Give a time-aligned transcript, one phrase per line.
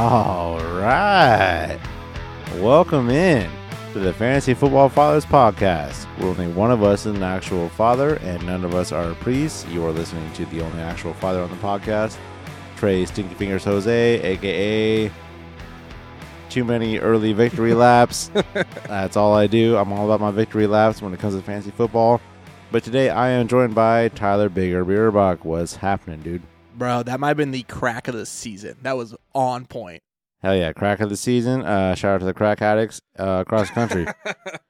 [0.00, 1.78] All right.
[2.54, 3.50] Welcome in
[3.92, 8.14] to the Fantasy Football Fathers podcast, where only one of us is an actual father
[8.22, 9.66] and none of us are priests.
[9.66, 12.16] You are listening to the only actual father on the podcast,
[12.78, 15.12] Trey Stinky Fingers Jose, aka
[16.48, 18.30] too many early victory laps.
[18.86, 19.76] That's all I do.
[19.76, 22.22] I'm all about my victory laps when it comes to fantasy football.
[22.72, 25.44] But today I am joined by Tyler Bigger Beerbach.
[25.44, 26.42] What's happening, dude?
[26.80, 28.78] Bro, that might have been the crack of the season.
[28.80, 30.02] That was on point.
[30.40, 31.60] Hell yeah, crack of the season.
[31.60, 34.06] Uh, shout out to the crack addicts uh, across the country.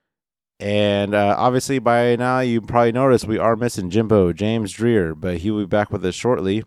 [0.59, 5.36] and uh, obviously, by now you probably noticed we are missing Jimbo James Dreer, but
[5.36, 6.64] he will be back with us shortly.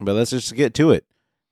[0.00, 1.04] But let's just get to it.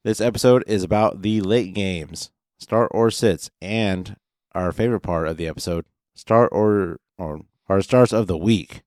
[0.02, 4.16] This episode is about the late games, start or sits, and
[4.54, 8.80] our favorite part of the episode, start or or our starts of the week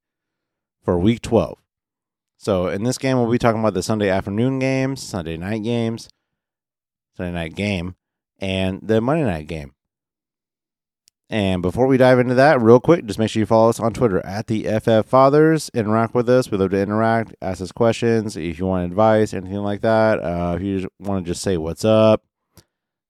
[0.84, 1.60] for week twelve.
[2.46, 6.10] So in this game, we'll be talking about the Sunday afternoon games, Sunday night games,
[7.18, 7.96] Sunday night game,
[8.38, 9.74] and the Monday night game.
[11.28, 13.94] And before we dive into that, real quick, just make sure you follow us on
[13.94, 15.72] Twitter at the FF Fathers.
[15.74, 16.52] Interact with us.
[16.52, 17.34] We love to interact.
[17.42, 20.24] Ask us questions if you want advice, anything like that.
[20.24, 22.22] Uh, if you want to just say what's up,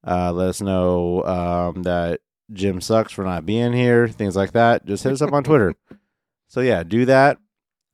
[0.08, 2.22] uh, let us know um, that
[2.54, 4.86] Jim sucks for not being here, things like that.
[4.86, 5.76] Just hit us up on Twitter.
[6.48, 7.40] So yeah, do that.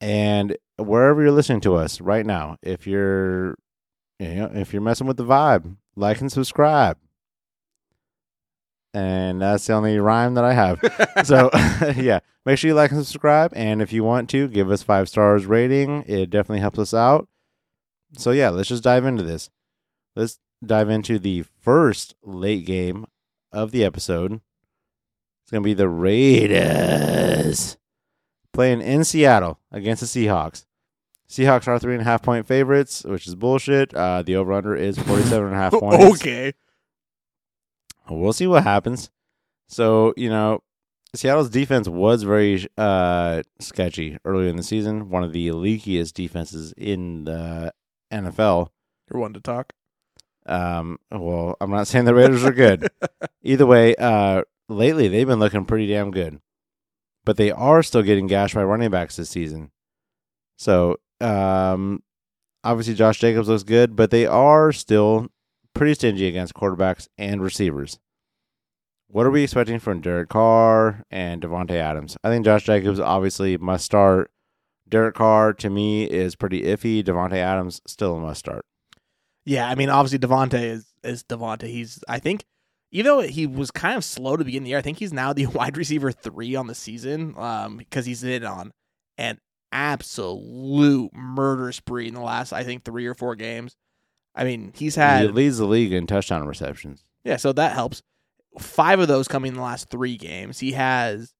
[0.01, 3.55] And wherever you're listening to us right now, if you're
[4.19, 6.97] you know, if you're messing with the vibe, like and subscribe.
[8.93, 10.79] And that's the only rhyme that I have.
[11.25, 11.49] so
[11.95, 13.51] yeah, make sure you like and subscribe.
[13.55, 16.03] And if you want to, give us five stars rating.
[16.07, 17.27] It definitely helps us out.
[18.17, 19.49] So yeah, let's just dive into this.
[20.15, 23.07] Let's dive into the first late game
[23.51, 24.41] of the episode.
[25.43, 27.77] It's gonna be the Raiders
[28.53, 30.65] playing in Seattle against the Seahawks.
[31.31, 33.93] Seahawks are three and a half point favorites, which is bullshit.
[33.93, 36.19] Uh, the over under is 47 and a half points.
[36.21, 36.51] okay.
[38.09, 39.09] We'll see what happens.
[39.69, 40.61] So, you know,
[41.15, 45.09] Seattle's defense was very uh, sketchy earlier in the season.
[45.09, 47.73] One of the leakiest defenses in the
[48.11, 48.67] NFL.
[49.09, 49.71] You're one to talk.
[50.45, 52.89] Um, well, I'm not saying the Raiders are good.
[53.41, 56.41] Either way, uh, lately they've been looking pretty damn good.
[57.23, 59.71] But they are still getting gashed by running backs this season.
[60.57, 62.03] So, um,
[62.63, 65.27] obviously Josh Jacobs looks good, but they are still
[65.73, 67.99] pretty stingy against quarterbacks and receivers.
[69.07, 72.17] What are we expecting from Derek Carr and Davante Adams?
[72.23, 74.31] I think Josh Jacobs obviously must start.
[74.87, 77.03] Derek Carr to me is pretty iffy.
[77.03, 78.65] Davante Adams still a must start.
[79.45, 81.63] Yeah, I mean, obviously Davante is is Davante.
[81.63, 82.45] He's I think
[82.91, 85.33] even though he was kind of slow to begin the year, I think he's now
[85.33, 88.71] the wide receiver three on the season um, because he's in on
[89.17, 89.39] an
[89.71, 93.75] absolute murder spree in the last I think three or four games.
[94.33, 97.03] I mean, he's had he leads the league in touchdown receptions.
[97.23, 98.01] Yeah, so that helps.
[98.59, 100.59] Five of those coming in the last three games.
[100.59, 101.33] He has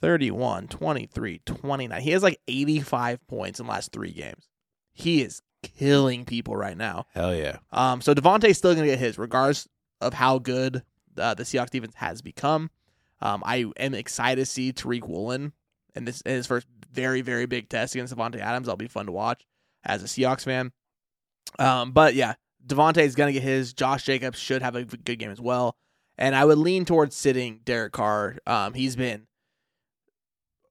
[0.00, 2.00] 31, 23, 29.
[2.00, 4.48] He has like 85 points in the last three games.
[4.92, 7.06] He is killing people right now.
[7.12, 7.58] Hell yeah.
[7.72, 9.68] Um, so Davante's still going to get his, regardless
[10.00, 10.82] of how good
[11.16, 12.70] uh, the Seahawks defense has become.
[13.20, 15.52] Um, I am excited to see Tariq Woolen
[15.96, 18.66] in this in his first very, very big test against Davante Adams.
[18.66, 19.46] That'll be fun to watch
[19.84, 20.72] as a Seahawks fan.
[21.58, 22.34] Um, but yeah,
[22.66, 23.72] Davante is going to get his.
[23.72, 25.76] Josh Jacobs should have a good game as well.
[26.16, 28.36] And I would lean towards sitting Derek Carr.
[28.46, 29.26] Um, he's been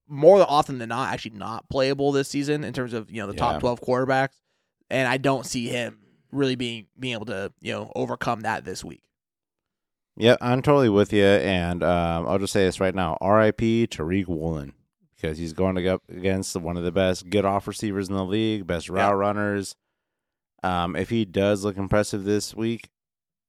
[0.08, 3.34] more often than not actually not playable this season in terms of you know the
[3.34, 3.40] Yeah.
[3.40, 4.36] top twelve quarterbacks,
[4.90, 6.00] and I don't see him
[6.32, 9.04] really being being able to you know overcome that this week.
[10.16, 11.24] Yeah, I'm totally with you.
[11.24, 14.74] And um, I'll just say this right now RIP Tariq Woolen
[15.20, 18.16] because he's going to go up against one of the best good off receivers in
[18.16, 19.16] the league, best route Yeah.
[19.18, 19.76] runners.
[20.64, 22.90] Um, if he does look impressive this week,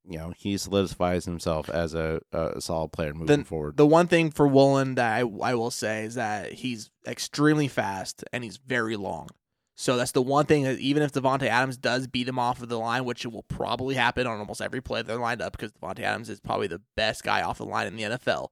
[0.08, 3.76] you know, he solidifies himself as a, a solid player moving Then forward.
[3.76, 8.24] The one thing for Woolen that I, I will say is that he's extremely fast
[8.32, 9.28] and he's very long.
[9.76, 12.68] So that's the one thing that even if Davante Adams does beat him off of
[12.68, 16.00] the line, which will probably happen on almost every play they're lined up because Davante
[16.00, 18.48] Adams is probably the best guy off the line in the NFL.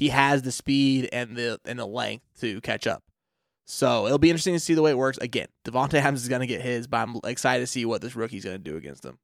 [0.00, 3.04] He has the speed and the and the length to catch up.
[3.66, 5.18] So it'll be interesting to see the way it works.
[5.18, 8.16] Again, Davante Adams is going to get his, but I'm excited to see what this
[8.16, 9.18] rookie's going to do against him.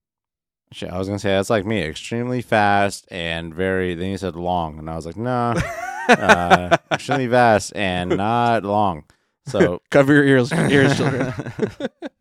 [0.72, 3.94] Shit, I was gonna say that's like me, extremely fast and very.
[3.94, 5.54] Then you said long, and I was like, nah,
[6.08, 9.04] uh, extremely fast and not long.
[9.46, 11.32] So Cover your ears, ears, children.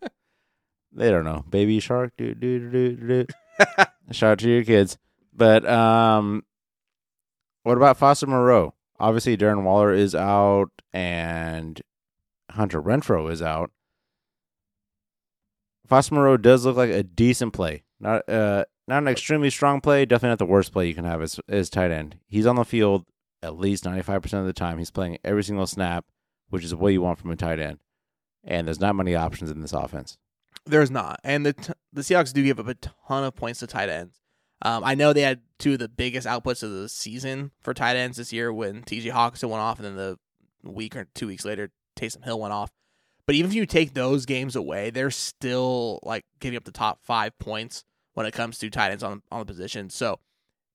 [0.93, 1.43] they don't know.
[1.49, 3.25] Baby shark, do do do do.
[4.11, 4.97] Shout out to your kids.
[5.33, 6.43] But um,
[7.65, 8.75] what about Foster Moreau?
[8.99, 11.81] Obviously, Darren Waller is out and
[12.51, 13.71] Hunter Renfrow is out.
[15.87, 17.83] Foster Moreau does look like a decent play.
[17.99, 21.23] Not uh not an extremely strong play, definitely not the worst play you can have
[21.23, 22.19] as as tight end.
[22.27, 23.05] He's on the field
[23.41, 24.77] at least ninety five percent of the time.
[24.77, 26.05] He's playing every single snap,
[26.49, 27.79] which is what you want from a tight end.
[28.43, 30.19] And there's not many options in this offense.
[30.67, 33.67] There's not, and the t- the Seahawks do give up a ton of points to
[33.67, 34.21] tight ends.
[34.65, 37.97] Um, I know they had two of the biggest outputs of the season for tight
[37.97, 39.09] ends this year when T.J.
[39.09, 40.17] Hockenson went off, and then the
[40.63, 42.71] week or two weeks later, Taysom Hill went off.
[43.27, 46.97] But even if you take those games away, they're still like giving up the top
[47.03, 47.83] five points
[48.15, 49.91] when it comes to tight ends on on the position.
[49.91, 50.19] So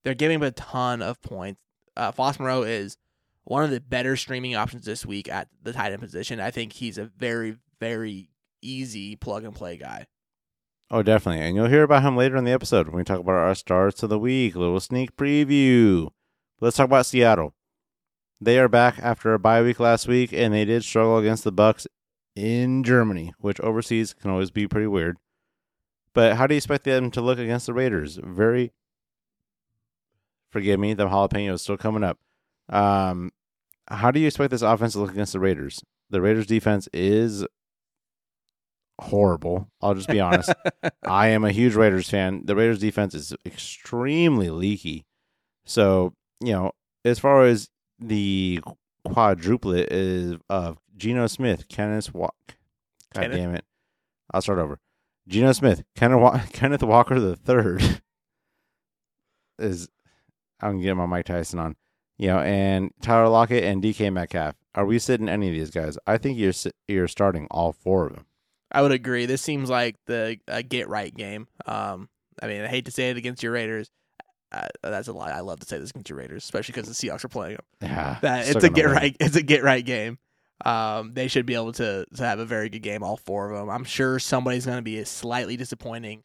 [0.04, 1.60] they're giving up a ton of points.
[1.96, 2.96] Uh, Foss Moreau is
[3.42, 6.38] one of the better streaming options this week at the tight end position.
[6.38, 8.30] I think he's a very very
[8.62, 10.06] easy plug and play guy.
[10.90, 11.46] Oh, definitely.
[11.46, 14.02] And you'll hear about him later in the episode when we talk about our starts
[14.02, 16.08] of the week, little sneak preview.
[16.60, 17.54] Let's talk about Seattle.
[18.40, 21.52] They are back after a bye week last week, and they did struggle against the
[21.52, 21.86] Bucs
[22.34, 25.18] in Germany, which overseas can always be pretty weird.
[26.12, 28.18] But how do you expect them to look against the Raiders?
[28.22, 28.72] Very,
[30.50, 32.18] forgive me, the jalapeno is still coming up.
[32.68, 33.30] Um,
[33.86, 35.84] how do you expect this offense to look against the Raiders?
[36.08, 37.46] The Raiders defense is
[39.00, 39.68] horrible.
[39.80, 40.52] I'll just be honest.
[41.02, 42.42] I am a huge Raiders fan.
[42.44, 45.06] The Raiders defense is extremely leaky.
[45.64, 46.72] So, you know,
[47.04, 47.68] as far as
[47.98, 48.60] the
[49.06, 52.34] quadruplet is of Geno Smith, Kenneth Walk.
[53.14, 53.36] God Kenneth?
[53.38, 53.64] damn it.
[54.32, 54.78] I'll start over.
[55.28, 58.00] Geno Smith, Kenneth, Wa- Kenneth Walker the third
[59.58, 59.88] is
[60.60, 61.76] I'm getting my Mike Tyson on.
[62.18, 64.54] You know, and Tyler Lockett and DK Metcalf.
[64.74, 65.96] Are we sitting any of these guys?
[66.06, 66.52] I think you're
[66.86, 68.26] you're starting all four of them.
[68.72, 69.26] I would agree.
[69.26, 71.48] This seems like the uh, get right game.
[71.66, 72.08] Um,
[72.42, 73.90] I mean, I hate to say it against your Raiders.
[74.52, 75.30] Uh, that's a lie.
[75.30, 77.64] I love to say this against your Raiders, especially because the Seahawks are playing them.
[77.90, 78.94] Yeah, That it's a get win.
[78.94, 79.16] right.
[79.20, 80.18] It's a get right game.
[80.64, 83.02] Um, they should be able to to have a very good game.
[83.02, 83.70] All four of them.
[83.70, 86.22] I'm sure somebody's going to be slightly disappointing.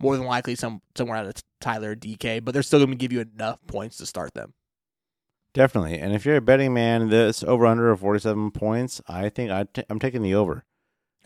[0.00, 2.96] More than likely, some somewhere out of Tyler or DK, but they're still going to
[2.96, 4.54] give you enough points to start them.
[5.54, 5.98] Definitely.
[5.98, 9.64] And if you're a betting man, this over under of 47 points, I think i
[9.64, 10.64] t- I'm taking the over.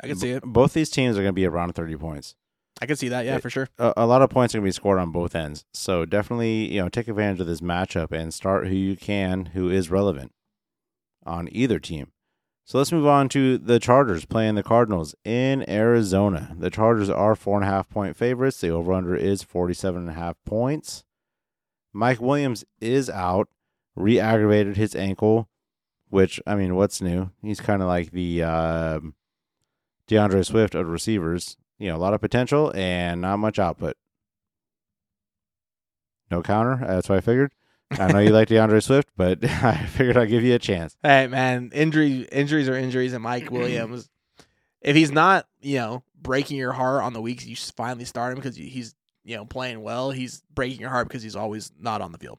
[0.03, 0.43] I can see it.
[0.43, 2.35] Both these teams are going to be around 30 points.
[2.81, 3.25] I can see that.
[3.25, 3.69] Yeah, It- for sure.
[3.79, 5.65] A, a lot of points are going to be scored on both ends.
[5.73, 9.71] So definitely, you know, take advantage of this matchup and start who you can, who
[9.71, 10.33] is relevant
[11.25, 12.11] on either team.
[12.65, 16.55] So let's move on to the Chargers playing the Cardinals in Arizona.
[16.59, 18.61] The Chargers are four and a half point favorites.
[18.61, 21.05] The over under is 47 and a half points.
[21.93, 23.49] Mike Williams is out,
[23.97, 25.49] re aggravated his ankle,
[26.09, 27.31] which, I mean, what's new?
[27.43, 29.15] He's kind of like the um,
[30.09, 31.57] DeAndre Swift of receivers.
[31.79, 33.97] You know, a lot of potential and not much output.
[36.31, 36.85] No counter.
[36.87, 37.53] That's what I figured.
[37.91, 40.97] I know you like DeAndre Swift, but I figured I'd give you a chance.
[41.03, 44.09] Hey man, injury injuries are injuries, and Mike Williams,
[44.81, 48.37] if he's not you know breaking your heart on the weeks you finally start him
[48.37, 48.95] because he's
[49.25, 52.39] you know playing well, he's breaking your heart because he's always not on the field.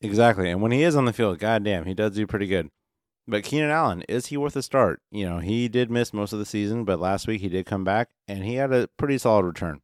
[0.00, 0.50] Exactly.
[0.50, 2.70] And when he is on the field, goddamn, he does do pretty good.
[3.26, 5.00] But Keenan Allen, is he worth a start?
[5.10, 7.84] You know, he did miss most of the season, but last week he did come
[7.84, 9.80] back and he had a pretty solid return.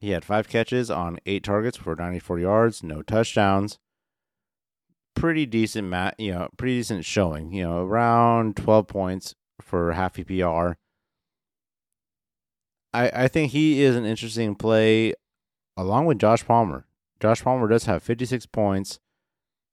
[0.00, 3.78] He had five catches on eight targets for 94 yards, no touchdowns.
[5.14, 7.52] Pretty decent, mat, you know, pretty decent showing.
[7.52, 10.76] You know, around 12 points for half PPR.
[12.94, 15.12] I I think he is an interesting play,
[15.76, 16.86] along with Josh Palmer.
[17.20, 18.98] Josh Palmer does have 56 points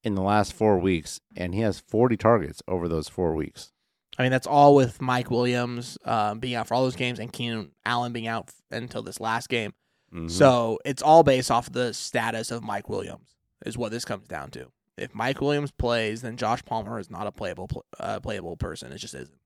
[0.03, 3.71] in the last four weeks, and he has 40 targets over those four weeks.
[4.17, 7.31] I mean that's all with Mike Williams um, being out for all those games and
[7.31, 9.73] Keenan Allen being out f- until this last game.
[10.13, 10.29] Mhm.
[10.29, 14.51] So it's all based off the status of Mike Williams is what this comes down
[14.51, 14.67] to.
[14.97, 18.91] If Mike Williams plays, then Josh Palmer is not a playable uh, playable person.
[18.91, 19.37] It just isn't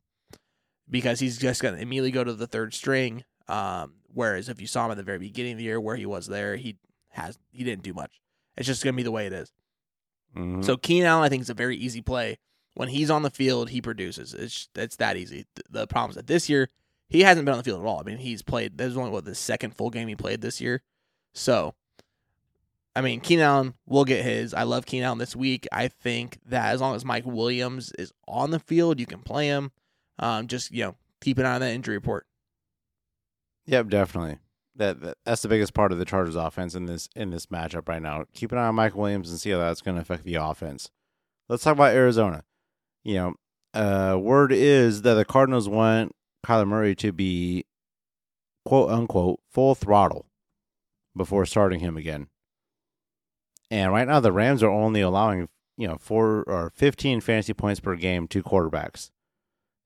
[0.89, 3.23] because he's just going to immediately go to the third string.
[3.47, 6.05] Um, whereas if you saw him at the very beginning of the year where he
[6.05, 6.77] was there, he
[7.09, 8.21] has he didn't do much.
[8.57, 9.51] It's just going to be the way it is.
[10.35, 10.63] Mhm.
[10.63, 12.37] So Keenan Allen, I think, is a very easy play.
[12.75, 14.33] When he's on the field, he produces.
[14.33, 15.45] It's it's that easy.
[15.69, 16.69] The problem is that this year
[17.07, 17.99] he hasn't been on the field at all.
[17.99, 18.77] I mean, he's played.
[18.77, 20.81] This is only what the second full game he played this year.
[21.33, 21.75] So,
[22.95, 24.53] I mean, Keenan Allen will get his.
[24.53, 25.67] I love Keenan Allen this week.
[25.71, 29.47] I think that as long as Mike Williams is on the field, you can play
[29.47, 29.71] him.
[30.17, 32.25] Um, just you know, keep an eye on that injury report.
[33.65, 34.37] Yep, definitely.
[34.75, 37.87] That, that that's the biggest part of the Chargers offense in this in this matchup
[37.87, 38.25] right now.
[38.33, 40.89] Keep an eye on Mike Williams and see how that's going to affect the offense.
[41.47, 42.43] Let's talk about Arizona.
[43.03, 43.35] You know,
[43.73, 46.15] uh, word is that the Cardinals want
[46.45, 47.65] Kyler Murray to be
[48.65, 50.25] quote unquote full throttle
[51.15, 52.27] before starting him again.
[53.69, 57.79] And right now the Rams are only allowing, you know, four or 15 fantasy points
[57.79, 59.09] per game to quarterbacks.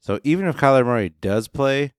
[0.02, 1.94] So even if Kyler Murray does play,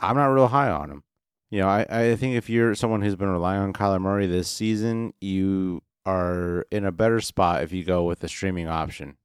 [0.00, 1.02] I'm not real high on him.
[1.50, 4.48] You know, I, I think if you're someone who's been relying on Kyler Murray this
[4.48, 9.16] season, you are in a better spot if you go with the streaming option.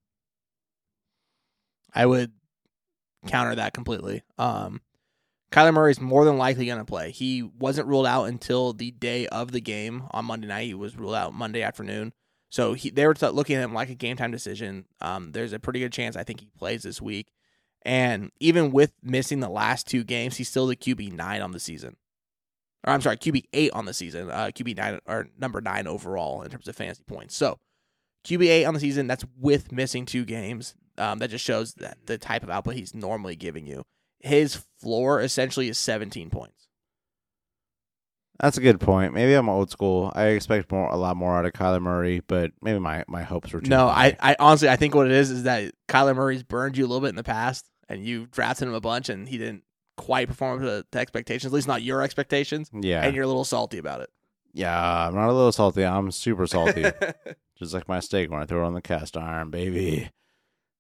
[1.94, 2.32] I would
[3.28, 4.24] counter that completely.
[4.38, 4.82] Um,
[5.52, 7.12] Kyler Murray is more than likely going to play.
[7.12, 10.66] He wasn't ruled out until the day of the game on Monday night.
[10.66, 12.14] He was ruled out Monday afternoon.
[12.50, 14.86] So he, they were looking at him like a game time decision.
[15.02, 17.28] Um, there's a pretty good chance I think he plays this week.
[17.84, 21.60] And even with missing the last two games, he's still the QB nine on the
[21.60, 21.98] season.
[22.86, 24.30] Or I'm sorry, QB eight on the season.
[24.30, 27.36] Uh, QB nine or number nine overall in terms of fantasy points.
[27.36, 27.60] So
[28.26, 29.08] QB eight on the season.
[29.08, 30.76] That's with missing two games.
[30.98, 33.84] Um, that just shows that the type of output he's normally giving you.
[34.20, 36.68] His floor essentially is 17 points.
[38.40, 39.14] That's a good point.
[39.14, 40.12] Maybe I'm old school.
[40.16, 43.54] I expect more, a lot more out of Kyler Murray, but maybe my, my hopes
[43.54, 44.18] were too No, high.
[44.20, 46.88] I, I honestly I think what it is is that Kyler Murray's burned you a
[46.88, 49.64] little bit in the past, and you drafted him a bunch, and he didn't
[49.98, 53.46] quite perform to, to expectations, at least not your expectations, yeah, and you're a little
[53.46, 54.10] salty about it.
[54.54, 55.08] yeah.
[55.08, 55.86] I'm not a little salty.
[55.86, 56.86] I'm super salty,
[57.58, 60.10] just like my steak when I throw it on the cast iron, baby.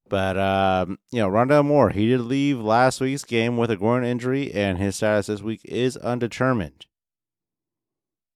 [0.09, 4.03] But um, you know, Rondale Moore, he did leave last week's game with a groin
[4.03, 6.85] injury, and his status this week is undetermined.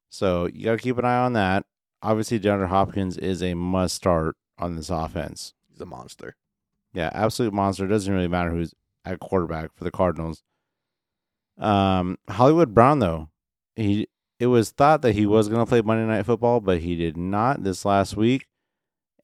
[0.09, 1.65] So you got to keep an eye on that.
[2.01, 5.53] Obviously, DeAndre Hopkins is a must start on this offense.
[5.69, 6.35] He's a monster.
[6.93, 7.85] Yeah, absolute monster.
[7.85, 8.73] It doesn't really matter who's
[9.05, 10.41] at quarterback for the Cardinals.
[11.57, 13.29] Um, Hollywood Brown though,
[13.75, 14.07] he
[14.39, 17.17] it was thought that he was going to play Monday Night Football, but he did
[17.17, 18.47] not this last week,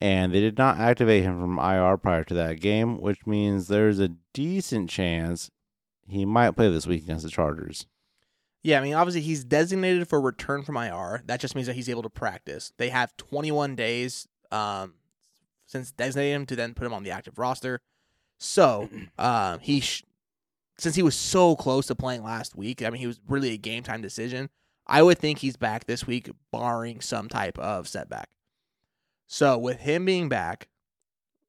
[0.00, 4.00] and they did not activate him from IR prior to that game, which means there's
[4.00, 5.50] a decent chance
[6.08, 7.86] he might play this week against the Chargers.
[8.62, 11.22] Yeah, I mean, obviously he's designated for return from IR.
[11.26, 12.72] That just means that he's able to practice.
[12.78, 14.94] They have 21 days um,
[15.66, 17.82] since designating him to then put him on the active roster.
[18.38, 18.88] So
[19.18, 20.04] um, he, sh-
[20.78, 23.56] since he was so close to playing last week, I mean, he was really a
[23.56, 24.50] game time decision.
[24.86, 28.28] I would think he's back this week, barring some type of setback.
[29.26, 30.68] So with him being back,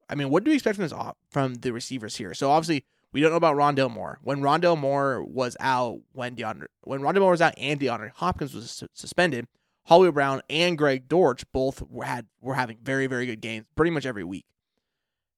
[0.10, 0.94] I mean, what do we expect from this
[1.30, 2.34] from the receivers here?
[2.34, 4.20] So obviously we don't know about Rondale Moore.
[4.22, 8.54] When Rondale Moore was out, when DeAndre, when Rondale Moore was out, and DeAndre Hopkins
[8.54, 9.48] was su- suspended,
[9.86, 13.92] Hollywood Brown and Greg Dortch both were had were having very very good games pretty
[13.92, 14.46] much every week.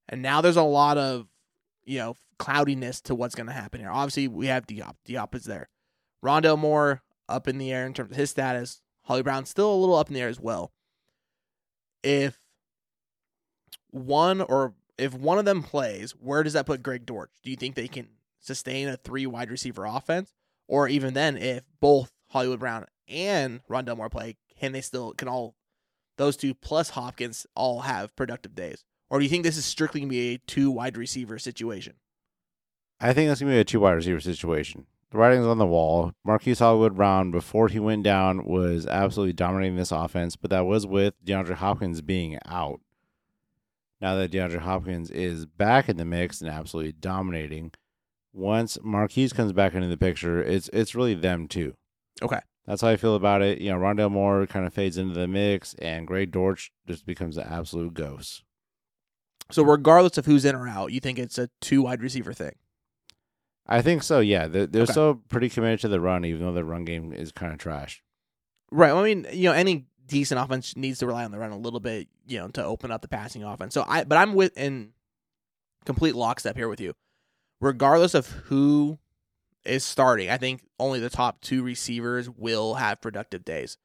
[0.10, 1.28] And now there's a lot of
[1.88, 3.90] you know cloudiness to what's going to happen here.
[3.90, 4.98] Obviously, we have D-Hop.
[5.06, 5.70] D-Hop is there.
[6.24, 8.82] Rondale Moore up in the air in terms of his status.
[9.04, 10.72] Holly Brown still a little up in the air as well.
[12.04, 12.40] If
[13.90, 17.32] one or if one of them plays, where does that put Greg Dortch?
[17.44, 20.34] Do you think they can sustain a three wide receiver offense?
[20.68, 25.28] Or even then, if both Hollywood Brown and Rondale Moore play, can they still can
[25.28, 25.56] all
[26.18, 28.84] those two plus Hopkins all have productive days?
[29.10, 31.94] Or do you think this is strictly gonna be a two wide receiver situation?
[33.00, 34.86] I think that's gonna be a two wide receiver situation.
[35.12, 36.12] The writing's on the wall.
[36.26, 40.86] Marquise Hollywood Brown, before he went down, was absolutely dominating this offense, but that was
[40.86, 42.82] with DeAndre Hopkins being out.
[44.02, 47.72] Now that DeAndre Hopkins is back in the mix and absolutely dominating,
[48.34, 51.76] once Marquise comes back into the picture, it's it's really them too.
[52.22, 52.40] Okay.
[52.66, 53.60] That's how I feel about it.
[53.62, 57.38] You know, Rondale Moore kind of fades into the mix, and Greg Dortch just becomes
[57.38, 58.44] an absolute ghost.
[59.52, 62.54] So regardless of who's in or out, you think it's a two wide receiver thing.
[63.66, 64.20] I think so.
[64.20, 64.92] Yeah, they're, they're Okay.
[64.92, 68.02] still pretty committed to the run, even though the run game is kind of trash.
[68.72, 68.92] Right.
[68.92, 71.80] I mean, you know, any decent offense needs to rely on the run a little
[71.82, 73.74] bit, you know, to open up the passing offense.
[73.74, 74.92] So I, but I'm with in
[75.86, 76.94] complete lockstep here with you.
[77.60, 79.00] Regardless of who
[79.66, 83.78] is starting, I think only the top two receivers will have productive days.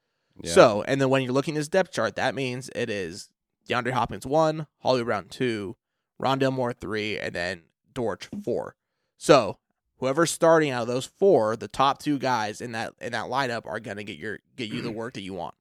[0.43, 0.53] Yeah.
[0.53, 3.31] So, and then when you're looking at this depth chart, that means it is
[3.69, 5.77] DeAndre Hopkins one, Hollywood Brown two,
[6.21, 8.77] Rondale Moore three, and then Dortch four.
[9.17, 9.59] So
[9.99, 13.67] whoever's starting out of those four, the top two guys in that in that lineup
[13.67, 15.55] are gonna get your get you the work that you want.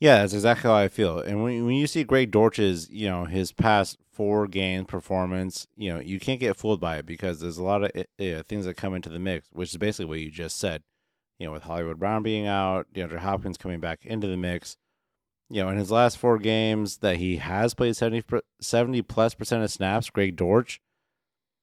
[0.00, 1.18] Yeah, that's exactly how I feel.
[1.18, 5.92] And when when you see Greg Dortch's, you know, his past four game performance, you
[5.92, 8.76] know, you can't get fooled by it because there's a lot of uh, things that
[8.78, 10.82] come into the mix, which is basically what you just said.
[11.38, 14.76] You know, with Hollywood Brown being out, DeAndre Hopkins coming back into the mix.
[15.50, 18.22] You know, in his last four games that he has played 70,
[18.60, 20.80] 70 plus percent of snaps, Greg Dortch,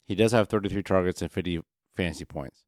[0.05, 1.61] he does have 33 targets and 50
[1.95, 2.65] fantasy points.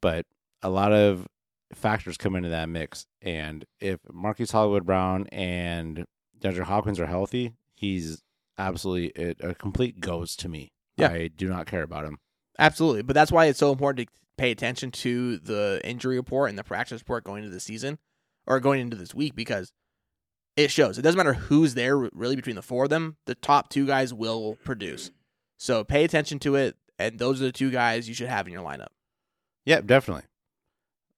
[0.00, 0.26] But
[0.62, 1.26] a lot of
[1.74, 3.06] factors come into that mix.
[3.20, 6.06] And if Marquise Hollywood Brown and
[6.40, 8.22] DeAndre Hopkins are healthy, he's
[8.58, 10.72] absolutely a, a complete ghost to me.
[10.96, 11.08] Yeah.
[11.08, 12.18] I do not care about him.
[12.58, 16.58] Absolutely, but that's why it's so important to pay attention to the injury report and
[16.58, 17.98] the practice report going into the season
[18.46, 19.72] or going into this week because
[20.56, 20.98] it shows.
[20.98, 23.16] It doesn't matter who's there really between the four of them.
[23.26, 25.10] The top two guys will produce.
[25.58, 28.52] So pay attention to it, and those are the two guys you should have in
[28.52, 28.88] your lineup.
[29.64, 30.24] Yep, definitely.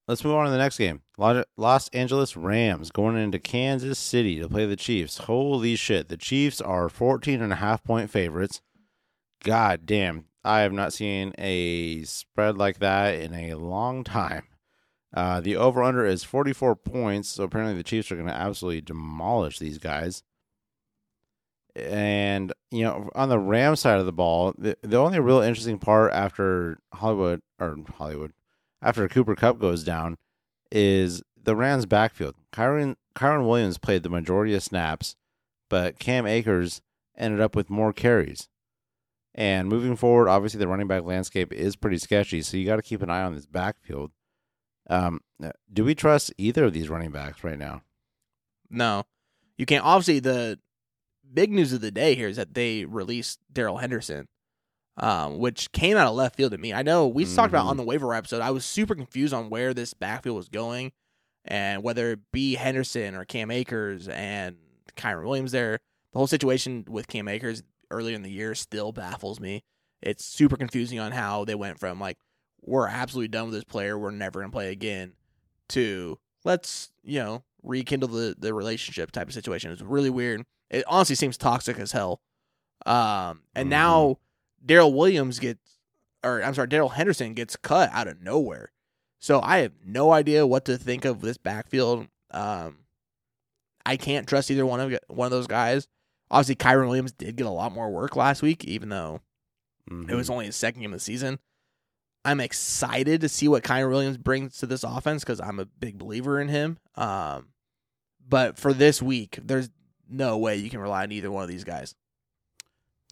[0.06, 1.00] let's move on to the next game.
[1.56, 5.18] Los Angeles Rams going into Kansas City to play the Chiefs.
[5.18, 6.08] Holy shit.
[6.08, 8.60] The Chiefs are 14 and a half point favorites.
[9.42, 10.26] God damn.
[10.44, 14.44] I have not seen a spread like that in a long time.
[15.14, 17.28] Uh, the over under is 44 points.
[17.28, 20.22] So apparently the Chiefs are going to absolutely demolish these guys.
[21.76, 25.78] And, you know, on the Ram side of the ball, the, the only real interesting
[25.78, 28.32] part after Hollywood, or Hollywood,
[28.82, 30.16] after Cooper Kupp goes down
[30.70, 32.34] is the Rams backfield.
[32.52, 35.16] Kyren, Kyren Williams played the majority of snaps,
[35.68, 36.80] but Cam Akers
[37.16, 38.48] ended up with more carries.
[39.34, 42.82] And moving forward, obviously the running back landscape is pretty sketchy, so you got to
[42.82, 44.12] keep an eye on this backfield.
[44.88, 45.20] Um,
[45.72, 47.82] do we trust either of these running backs right now?
[48.70, 49.04] No,
[49.56, 49.84] you can't.
[49.84, 50.58] Obviously, the
[51.32, 54.28] big news of the day here is that they released Darrell Henderson,
[54.96, 56.72] um, which came out of left field to me.
[56.72, 58.40] I know we talked about on the waiver episode.
[58.40, 60.92] I was super confused on where this backfield was going,
[61.44, 64.56] and whether it be Henderson or Cam Akers and
[64.96, 65.52] Kyren Williams.
[65.52, 65.80] There,
[66.12, 69.62] the whole situation with Cam Akers earlier in the year still baffles me.
[70.02, 72.18] It's super confusing on how they went from like
[72.64, 75.12] we're absolutely done with this player, we're never gonna play again,
[75.70, 79.70] to let's you know rekindle the the relationship type of situation.
[79.72, 80.44] It's really weird.
[80.70, 82.20] It honestly seems toxic as hell.
[82.86, 83.70] Um, and Mhm.
[83.70, 84.18] now
[84.64, 85.78] Daryl Williams gets,
[86.22, 88.72] or I'm sorry, Darrell Henderson gets cut out of nowhere.
[89.20, 92.08] So I have no idea what to think of this backfield.
[92.30, 92.78] Um,
[93.86, 95.88] I can't trust either one of one of those guys.
[96.30, 99.20] Obviously, Kyren Williams did get a lot more work last week, even though
[99.90, 100.32] it was Mhm.
[100.32, 101.38] only his second game of the season.
[102.24, 105.98] I'm excited to see what Kyren Williams brings to this offense because I'm a big
[105.98, 106.78] believer in him.
[106.94, 107.48] Um,
[108.26, 109.68] but for this week, there's
[110.08, 111.94] no way you can rely on either one of these guys.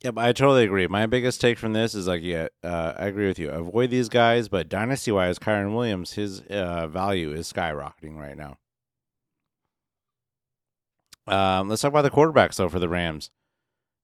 [0.02, 0.86] Yep, I totally agree.
[0.88, 3.50] My biggest take from this is like, yeah, uh, I agree with you.
[3.50, 8.56] Avoid these guys, but dynasty wise, Kyren Williams, his uh, value is skyrocketing right now.
[11.28, 13.30] Um, let's talk about the quarterbacks though for the Rams.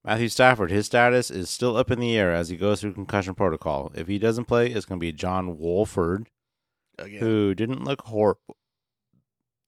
[0.08, 3.34] Matthew Stafford, his status is still up in the air as he goes through concussion
[3.34, 3.92] protocol.
[3.94, 6.30] If he doesn't play, it's going to be John Wolford,
[6.98, 7.20] Again.
[7.20, 8.56] who didn't look horrible.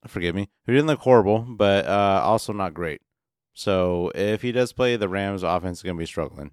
[0.07, 3.03] Forgive me, who didn't look horrible, but uh, also not great.
[3.53, 6.53] So if he does play, the Rams offense is going to be struggling.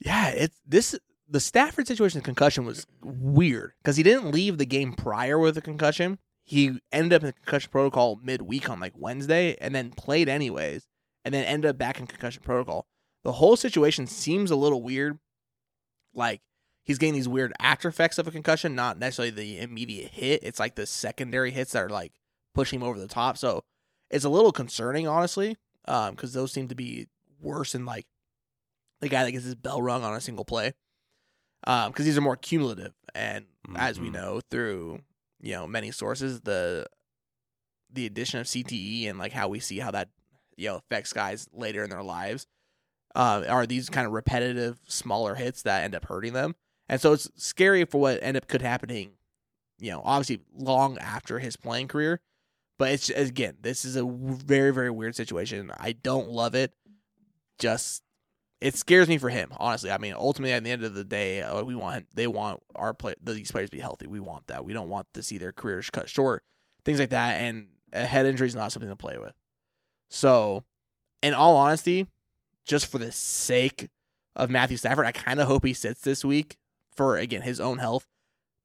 [0.00, 4.92] Yeah, it's this the Stafford situation concussion was weird because he didn't leave the game
[4.92, 6.18] prior with a concussion.
[6.44, 10.86] He ended up in the concussion protocol midweek on like Wednesday and then played anyways
[11.28, 12.86] and then ended up back in concussion protocol.
[13.22, 15.18] The whole situation seems a little weird.
[16.14, 16.40] Like
[16.84, 20.40] he's getting these weird after effects of a concussion, not necessarily the immediate hit.
[20.42, 22.12] It's like the secondary hits that are like
[22.54, 23.36] pushing him over the top.
[23.36, 23.62] So
[24.10, 27.08] it's a little concerning, honestly, because those seem to be
[27.42, 28.06] worse than like
[29.02, 30.72] the guy that gets his bell rung on a single play.
[31.60, 33.44] Because these are more cumulative, and
[33.76, 34.12] as we Mhm.
[34.14, 35.02] know through
[35.42, 36.86] you know many sources, the
[37.90, 40.08] the addition of CTE and like how we see how that
[40.58, 42.46] you know affects guys later in their lives
[43.14, 46.54] uh, are these kind of repetitive smaller hits that end up hurting them,
[46.88, 49.12] and so it's scary for what end up could happening.
[49.78, 52.20] You know, obviously long after his playing career,
[52.78, 55.70] but it's again, this is a very very weird situation.
[55.78, 56.72] I don't love it.
[57.58, 58.02] Just
[58.60, 59.90] it scares me for him, honestly.
[59.90, 62.92] I mean, ultimately, at the end of the day, uh, we want they want our
[62.92, 64.06] play these players to be healthy.
[64.06, 64.64] We want that.
[64.64, 66.42] We don't want to see their careers cut short,
[66.84, 67.40] things like that.
[67.40, 69.34] And a head injury is not something to play with.
[70.08, 70.64] So,
[71.22, 72.06] in all honesty,
[72.64, 73.88] just for the sake
[74.36, 76.56] of Matthew Stafford, I kind of hope he sits this week
[76.94, 78.06] for again his own health.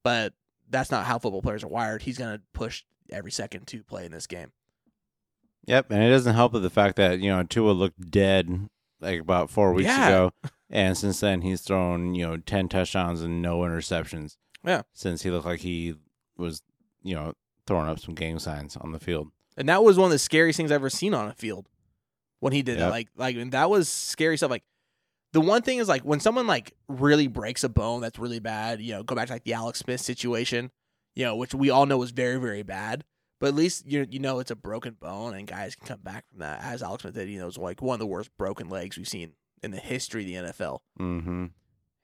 [0.02, 0.32] But
[0.68, 2.02] that's not how football players are wired.
[2.02, 4.52] He's gonna push every second to play in this game.
[5.66, 8.68] Yep, and it doesn't help with the fact that you know Tua looked dead
[9.00, 10.08] like about four weeks Yeah.
[10.08, 10.32] ago,
[10.70, 14.36] and since then he's thrown you know ten touchdowns and no interceptions.
[14.64, 14.82] Yeah.
[14.94, 15.94] since he looked like he
[16.38, 16.62] was
[17.02, 17.34] you know
[17.66, 19.30] throwing up some gang signs on the field.
[19.56, 21.68] And that was one of the scariest things I've ever seen on a field
[22.40, 22.88] when he did it.
[22.88, 24.50] Like, like and that was scary stuff.
[24.50, 24.64] Like,
[25.32, 28.80] the one thing is like when someone like really breaks a bone that's really bad.
[28.80, 30.70] You know, go back to like the Alex Smith situation.
[31.16, 33.04] You know, which we all know was very very bad.
[33.40, 36.24] But at least you you know it's a broken bone and guys can come back
[36.30, 36.62] from that.
[36.62, 39.08] As Alex Smith did, you know, it's like one of the worst broken legs we've
[39.08, 40.80] seen in the history of the NFL.
[41.00, 41.46] Mm-hmm.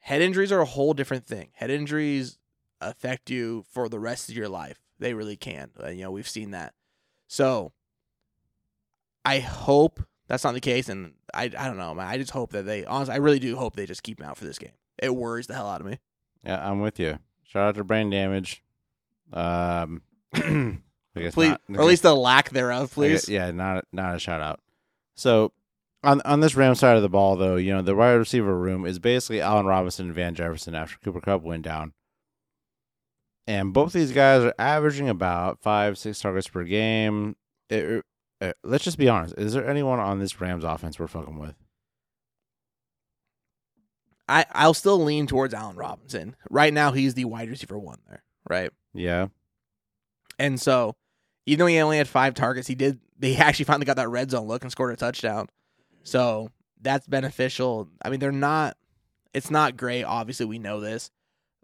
[0.00, 1.50] Head injuries are a whole different thing.
[1.54, 2.38] Head injuries
[2.80, 4.80] affect you for the rest of your life.
[4.98, 5.70] They really can.
[5.82, 6.74] Uh, you know, we've seen that.
[7.30, 7.70] So
[9.24, 12.08] I hope that's not the case, and I I don't know, man.
[12.08, 14.36] I just hope that they honestly, I really do hope they just keep him out
[14.36, 14.72] for this game.
[14.98, 16.00] It worries the hell out of me.
[16.44, 17.20] Yeah, I'm with you.
[17.44, 18.64] Shout out to brain damage.
[19.32, 20.02] Um,
[20.34, 21.60] I guess Please, not.
[21.76, 23.28] or at least the lack thereof, I guess- please.
[23.28, 24.58] yeah, not not a shout out.
[25.14, 25.52] So
[26.02, 28.84] on on this Ram side of the ball, though, you know the wide receiver room
[28.84, 31.92] is basically Allen Robinson and Van Jefferson after Cooper Kupp went down.
[33.46, 37.36] And both these guys are averaging about five, six targets per game.
[37.68, 38.04] It-
[38.42, 39.34] uh, let's just be honest.
[39.36, 41.54] Is there anyone on this Rams offense we're fucking with?
[44.28, 46.36] I I'll still lean towards Allen Robinson.
[46.48, 48.70] Right now, he's the wide receiver one there, right?
[48.94, 49.26] Yeah.
[50.38, 50.96] And so,
[51.46, 53.00] even though he only had five targets, he did.
[53.18, 55.48] They actually finally got that red zone look and scored a touchdown.
[56.02, 56.50] So
[56.80, 57.88] that's beneficial.
[58.02, 58.76] I mean, they're not.
[59.34, 60.04] It's not great.
[60.04, 61.10] Obviously, we know this,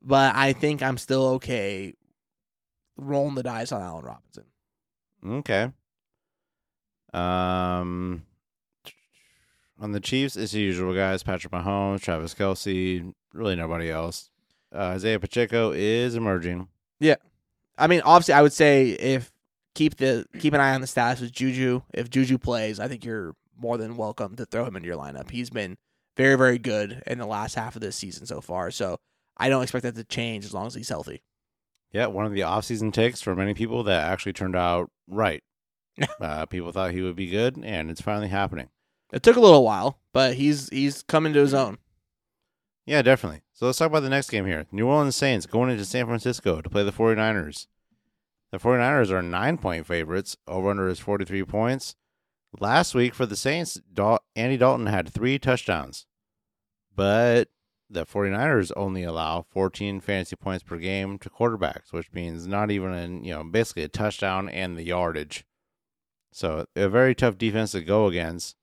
[0.07, 1.95] but I think I'm still okay
[2.97, 4.45] rolling the dice on Allen Robinson.
[5.27, 5.73] Okay.
[7.12, 8.23] Um,
[9.81, 14.31] on the Chiefs, it's the usual guys: Patrick Mahomes, Travis Kelce, really nobody else.
[14.75, 16.69] Uh, Isaiah Pacheco is emerging.
[17.01, 17.16] Yeah,
[17.77, 19.33] I mean, obviously, I would say if
[19.75, 21.83] keep the keep an eye on the status with Juju.
[21.92, 25.31] If Juju plays, I think you're more than welcome to throw him into your lineup.
[25.31, 25.77] He's been
[26.16, 28.71] very, very good in the last half of this season so far.
[28.71, 28.99] So
[29.37, 31.22] I don't expect that to change as long as he's healthy.
[31.92, 35.42] Yeah, one of the offseason takes for many people that actually turned out right.
[36.20, 38.68] uh, people thought he would be good, and it's finally happening.
[39.12, 41.79] It took a little while, but he's he's coming to his own.
[42.85, 43.42] Yeah, definitely.
[43.53, 44.66] So let's talk about the next game here.
[44.70, 47.66] New Orleans Saints going into San Francisco to play the 49ers.
[48.53, 50.37] The 49ers are nine point favorites.
[50.46, 51.96] Over under is 43 points.
[52.59, 56.07] Last week for the Saints, Dal- Andy Dalton had three touchdowns,
[56.94, 57.49] but
[57.88, 62.92] the 49ers only allow 14 fantasy points per game to quarterbacks, which means not even
[62.92, 65.44] in, you know, basically a touchdown and the yardage.
[66.33, 68.57] So a very tough defense to go against.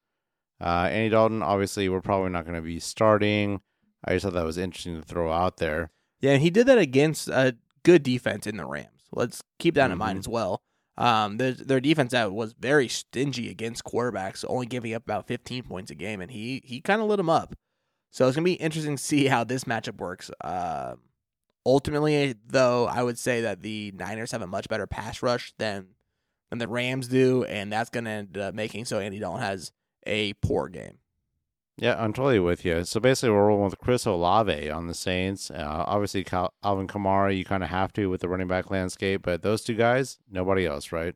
[0.61, 3.61] Uh, Andy Dalton, obviously, we're probably not going to be starting.
[4.05, 5.91] I just thought that was interesting to throw out there.
[6.21, 8.89] Yeah, and he did that against a good defense in the Rams.
[9.11, 10.19] Let's keep that in mind Mhm.
[10.21, 10.61] as well.
[10.97, 15.63] Um, their their defense that was very stingy against quarterbacks, only giving up about 15
[15.63, 17.55] points a game, and he he kind of lit them up.
[18.13, 20.31] So it's gonna be interesting to see how this matchup works.
[20.41, 20.99] Um,
[21.65, 25.87] ultimately, though, I would say that the Niners have a much better pass rush than
[26.49, 29.71] than the Rams do, and that's gonna end up making so Andy Dalton has
[30.05, 30.99] a poor game.
[31.75, 32.83] Yeah, I'm totally with you.
[32.83, 35.49] So basically, we're rolling with Chris Olave on the Saints.
[35.49, 39.23] Uh, obviously, Cal- Alvin Kamara, you kind of have to with the running back landscape,
[39.23, 41.15] but those two guys, nobody else, right?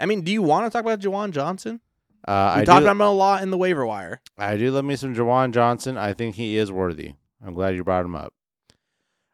[0.00, 1.80] I mean, do you want to talk about Juwan Johnson?
[2.26, 4.20] Uh, I talked do, about him a lot in the waiver wire.
[4.36, 5.96] I do love me some Juwan Johnson.
[5.96, 7.14] I think he is worthy.
[7.44, 8.34] I'm glad you brought him up.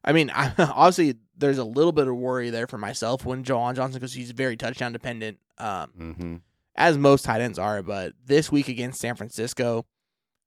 [0.05, 3.75] I mean, I, obviously, there's a little bit of worry there for myself when Juwan
[3.75, 6.37] Johnson because he's very touchdown dependent, um, hmm
[6.77, 7.83] as most tight ends are.
[7.83, 9.87] But this week against San Francisco,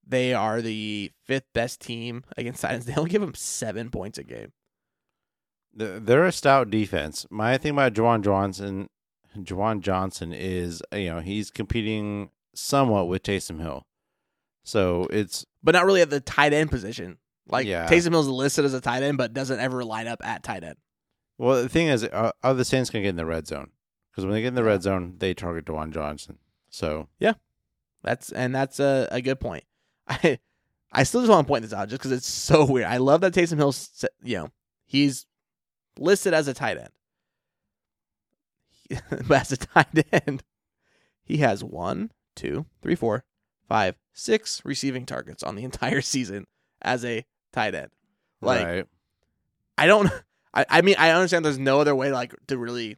[0.06, 2.86] they are the fifth best team against tight ends.
[2.88, 4.52] They only give them seven points a game.
[5.74, 7.28] They're a stout defense.
[7.30, 8.90] My thing about Juwan Johnson,
[9.46, 13.86] Juwan Johnson is, you know, he's competing somewhat with Taysom Hill.
[14.64, 17.18] So it's But not really at the tight end position.
[17.48, 17.88] Like Yeah.
[17.90, 20.76] Taysom Hill's listed as a tight end, but doesn't ever line up at tight end.
[21.38, 23.70] Well, the thing is, are, are the Saints going to get in the red zone?
[24.12, 24.68] Because when they get in the Yeah.
[24.70, 26.40] red zone, they target Juwan Johnson.
[26.70, 27.34] So yeah,
[28.04, 29.64] That's and that's a, a good point.
[30.08, 30.40] I
[30.92, 32.88] I still just want to point this out just because it's so weird.
[32.88, 33.74] I love that Taysom Hill,
[34.24, 34.50] you know,
[34.86, 35.26] he's
[36.00, 36.90] listed as a tight end,
[39.30, 40.44] as a tight end,
[41.24, 43.24] he has one, two, three, four,
[43.68, 46.48] five, six receiving targets on the entire season
[46.82, 47.90] as a tight end.
[48.42, 48.86] Like right,
[49.78, 50.10] I don't.
[50.54, 52.98] I, I mean I understand there's no other way like to really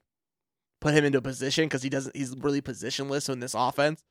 [0.79, 2.15] put him into a position because he doesn't.
[2.15, 4.03] He's really positionless in this offense.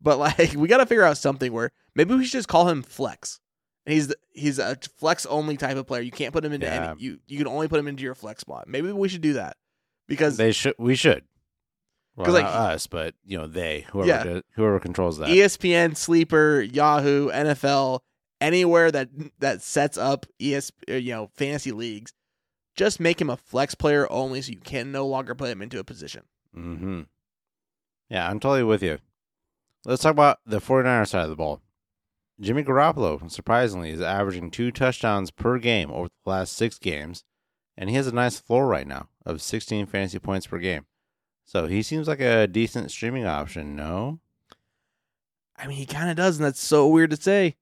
[0.00, 2.82] But like we got to figure out something where maybe we should just call him
[2.82, 3.40] flex.
[3.86, 6.02] He's he's a flex only type of player.
[6.02, 6.90] You can't put him into Yeah.
[6.92, 7.02] any.
[7.02, 8.68] You you can only put him into your flex spot.
[8.68, 9.56] Maybe we should do that
[10.08, 10.74] because they should.
[10.78, 11.24] We should.
[12.16, 14.24] Well, like, not us, but you know they, whoever, Yeah.
[14.24, 15.28] does- whoever controls that.
[15.28, 18.00] ESPN, Sleeper, Yahoo, NFL,
[18.40, 22.14] anywhere that that sets up ES, uh, you know, fantasy leagues,
[22.74, 25.78] just make him a flex player only, so you can no longer put him into
[25.78, 26.22] a position.
[26.54, 27.02] hmm
[28.08, 28.98] Yeah, I'm totally with you.
[29.84, 31.60] Let's talk about the 49ers side of the ball.
[32.40, 37.24] Jimmy Garoppolo, surprisingly, is averaging two touchdowns per game over the last six games,
[37.76, 40.86] and he has a nice floor right now of 16 fantasy points per game.
[41.44, 44.20] So he seems like a decent streaming option, no?
[45.56, 47.56] I mean, he kind of does, and that's so weird to say.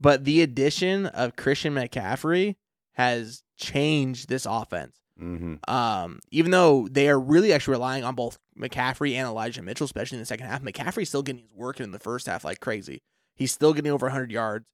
[0.00, 2.56] But the addition of Christian McCaffrey
[2.92, 4.96] has changed this offense.
[5.20, 5.70] Mm-hmm.
[5.72, 10.16] Um, even though they are really actually relying on both McCaffrey and Elijah Mitchell, especially
[10.16, 13.02] in the second half, McCaffrey's still getting his work in the first half like crazy.
[13.34, 14.66] He's still getting over 100 yards.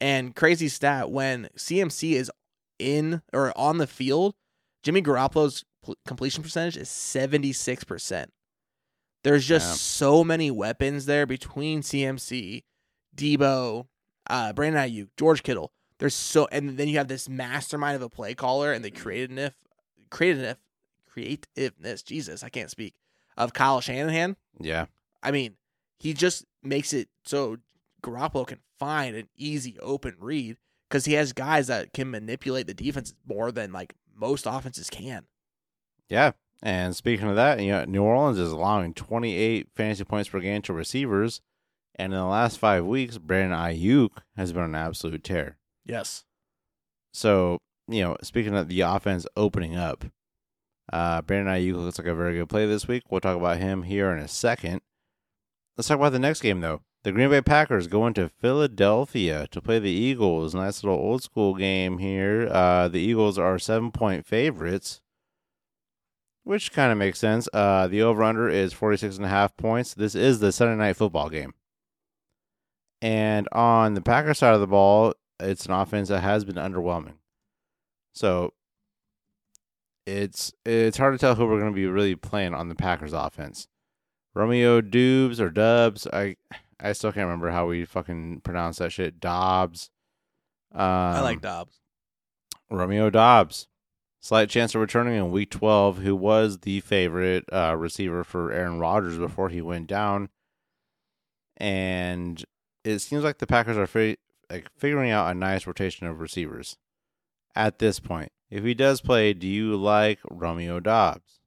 [0.00, 2.30] And crazy stat when CMC is
[2.78, 4.34] in or on the field,
[4.82, 8.26] Jimmy Garoppolo's pl- completion percentage is 76%.
[9.24, 9.74] There's just Yeah.
[9.74, 12.64] so many weapons there between CMC,
[13.16, 13.88] Deebo,
[14.30, 15.72] uh, Brandon Aiyuk, George Kittle.
[15.98, 19.32] There's so, and then you have this mastermind of a play caller, and they created
[19.32, 19.54] enough
[20.10, 20.56] creative
[21.06, 22.02] creativeness.
[22.02, 22.94] Jesus, I can't speak
[23.36, 24.36] of Kyle Shanahan.
[24.60, 24.86] Yeah.
[25.22, 25.56] I mean,
[25.98, 27.58] he just makes it so
[28.02, 30.56] Garoppolo can find an easy open read
[30.88, 35.26] because he has guys that can manipulate the defense more than like most offenses can.
[36.08, 36.32] Yeah.
[36.62, 40.62] And speaking of that, you know, New Orleans is allowing 28 fantasy points per game
[40.62, 41.40] to receivers.
[41.96, 45.58] And in the last five weeks, Brandon Aiyuk has been an absolute tear.
[45.84, 46.24] Yes.
[47.12, 50.04] So, you know, speaking of the offense opening up,
[50.92, 53.04] uh, Brandon Aiyuk looks like a very good play this week.
[53.10, 54.80] We'll talk about him here in a second.
[55.76, 56.82] Let's talk about the next game, though.
[57.08, 60.54] The Green Bay Packers go into Philadelphia to play the Eagles.
[60.54, 62.50] Nice little old school game here.
[62.52, 65.00] Uh, the Eagles are seven point favorites,
[66.44, 67.48] which kind of makes sense.
[67.50, 69.94] Uh, the over under is 46 and a half points.
[69.94, 71.54] This is the Sunday night football game.
[73.00, 77.14] And on the Packers side of the ball, it's an offense that has been underwhelming.
[78.12, 78.52] So
[80.06, 83.14] it's it's hard to tell who we're going to be really playing on the Packers
[83.14, 83.66] offense.
[84.34, 86.36] Romeo Dubes or Dubs, I
[86.80, 89.20] I still can't remember how we fucking pronounce that shit.
[89.20, 89.90] Dobbs.
[90.72, 91.80] Um, I like Dobbs.
[92.70, 93.66] Romeo Dobbs.
[94.20, 98.78] Slight chance of returning in week 12, who was the favorite uh, receiver for Aaron
[98.78, 100.28] Rodgers before he went down.
[101.56, 102.44] And
[102.84, 104.18] it seems like the Packers are fi-
[104.50, 106.76] like figuring out a nice rotation of receivers
[107.54, 108.32] at this point.
[108.50, 111.40] If he does play, do you like Romeo Dobbs?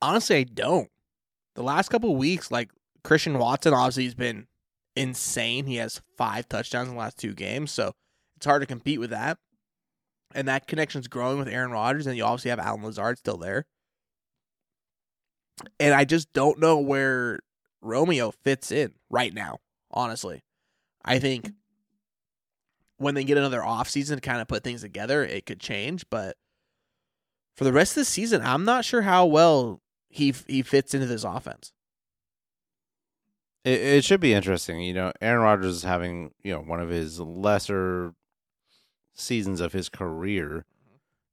[0.00, 0.90] Honestly, I don't.
[1.54, 2.70] The last couple of weeks, like
[3.04, 4.46] Christian Watson, obviously has been
[4.94, 5.66] insane.
[5.66, 7.92] He has five touchdowns in the last two games, so
[8.36, 9.38] it's hard to compete with that.
[10.34, 13.66] And that connection's growing with Aaron Rodgers, and you obviously have Allen Lazard still there.
[15.78, 17.40] And I just don't know where
[17.82, 19.58] Romeo fits in right now,
[19.90, 20.42] honestly.
[21.04, 21.50] I think
[22.96, 26.04] when they get another offseason to kind of put things together, it could change.
[26.08, 26.36] But
[27.56, 31.06] for the rest of the season, I'm not sure how well he he fits into
[31.06, 31.72] this offense.
[33.64, 34.80] It, it should be interesting.
[34.80, 38.14] You know, Aaron Rodgers is having, you know, one of his lesser
[39.14, 40.64] seasons of his career.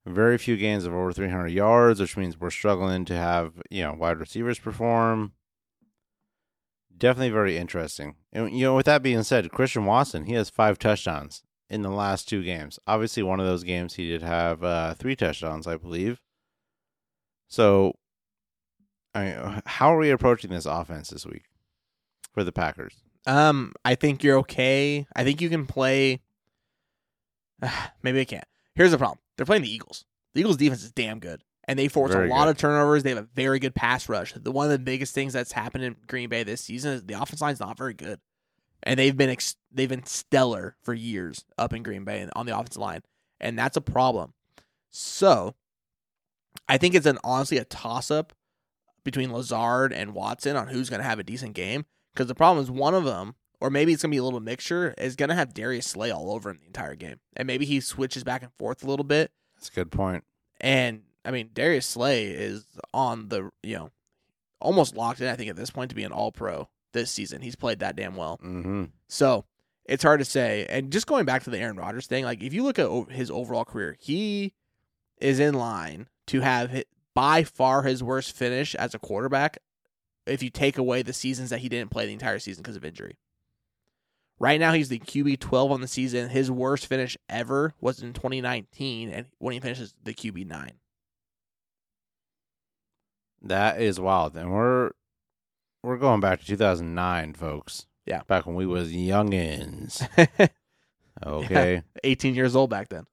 [0.06, 3.92] Very few games of over 300 yards, which means we're struggling to have, you know,
[3.92, 5.32] wide receivers perform.
[6.96, 8.16] Definitely very interesting.
[8.32, 11.90] And, you know, with that being said, Christian Watson, he has five touchdowns in the
[11.90, 12.78] last two games.
[12.86, 16.20] Obviously, one of those games he did have uh, three touchdowns, I believe.
[17.48, 17.94] So,
[19.14, 21.49] I mean, how are we approaching this offense this week
[22.32, 22.94] for the Packers?
[23.26, 25.06] Um, I think you're okay.
[25.14, 26.20] I think you can play.
[28.02, 28.44] maybe I can't.
[28.74, 30.04] Here's the problem: they're playing the Eagles.
[30.34, 32.50] The Eagles' defense is damn good, and they force Very a lot good.
[32.52, 33.02] of turnovers.
[33.02, 34.32] They have a very good pass rush.
[34.32, 37.20] The one of the biggest things that's happened in Green Bay this season is the
[37.20, 38.20] offense line's not very good,
[38.82, 42.46] and they've been ex- they've been stellar for years up in Green Bay and on
[42.46, 43.02] the offensive line,
[43.40, 44.32] and that's a problem.
[44.90, 45.54] So,
[46.68, 48.32] I think it's an honestly a toss up
[49.04, 51.86] between Lazard and Watson on who's going to have a decent game.
[52.12, 54.40] Because the problem is one of them, or maybe it's going to be a little
[54.40, 57.20] mixture, is going to have Darius Slay all over him the entire game.
[57.36, 59.30] And maybe he switches back and forth a little bit.
[59.56, 60.24] That's a good point.
[60.60, 63.90] And I mean, Darius Slay is on the, you know,
[64.60, 67.42] almost locked in, I think, at this point to be an all pro this season.
[67.42, 68.38] He's played that damn well.
[68.42, 68.84] Mm-hmm.
[69.08, 69.44] So
[69.84, 70.66] it's hard to say.
[70.68, 73.30] And just going back to the Aaron Rodgers thing, like if you look at his
[73.30, 74.54] overall career, he
[75.18, 79.58] is in line to have hit by far his worst finish as a quarterback
[80.26, 82.84] if you take away the seasons that he didn't play the entire season because of
[82.84, 83.16] injury.
[84.38, 86.30] Right now, he's the QB 12 on the season.
[86.30, 90.70] His worst finish ever was in 2019, and when he finishes the QB 9.
[93.42, 94.90] That is wild, and we're
[95.82, 97.86] we're going back to 2009, folks.
[98.06, 98.22] Yeah.
[98.26, 100.06] back when we was youngins.
[101.24, 101.82] Okay.
[102.04, 103.04] 18 years old back then.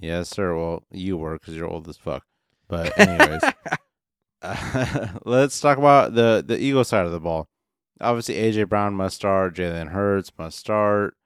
[0.00, 0.54] Yes, sir.
[0.56, 2.24] Well, you were because you're old as fuck.
[2.68, 3.40] But anyways,
[4.44, 7.48] uh, let's talk about the the Eagle side of the ball.
[8.00, 9.54] Obviously, AJ Brown must start.
[9.56, 11.16] Jalen Hurts must start.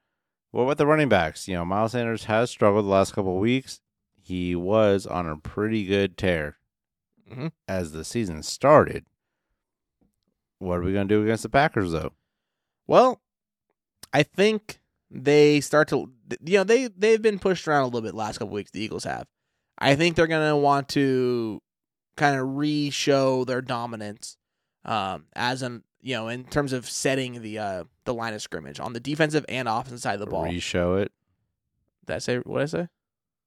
[0.51, 1.47] What about the running backs?
[1.47, 3.81] You know, Miles Sanders has struggled the last couple of weeks.
[4.21, 6.57] He was on a pretty good tear
[7.31, 7.51] Mhm.
[7.67, 9.05] as the season started.
[10.59, 12.13] What are we going to do against the Packers, though?
[12.87, 13.21] Well,
[14.13, 14.79] I think
[15.11, 16.11] they start to
[16.43, 18.71] you know they they've been pushed around a little bit last couple weeks.
[18.71, 19.27] The Eagles have.
[19.79, 21.61] I think they're gonna want to
[22.19, 24.37] kind of re-show their dominance
[24.85, 28.79] um, as an you know in terms of setting the uh, the line of scrimmage
[28.79, 30.43] on the defensive and offensive side of the ball.
[30.43, 31.11] Re-show it.
[32.05, 32.87] Did I say what did I say?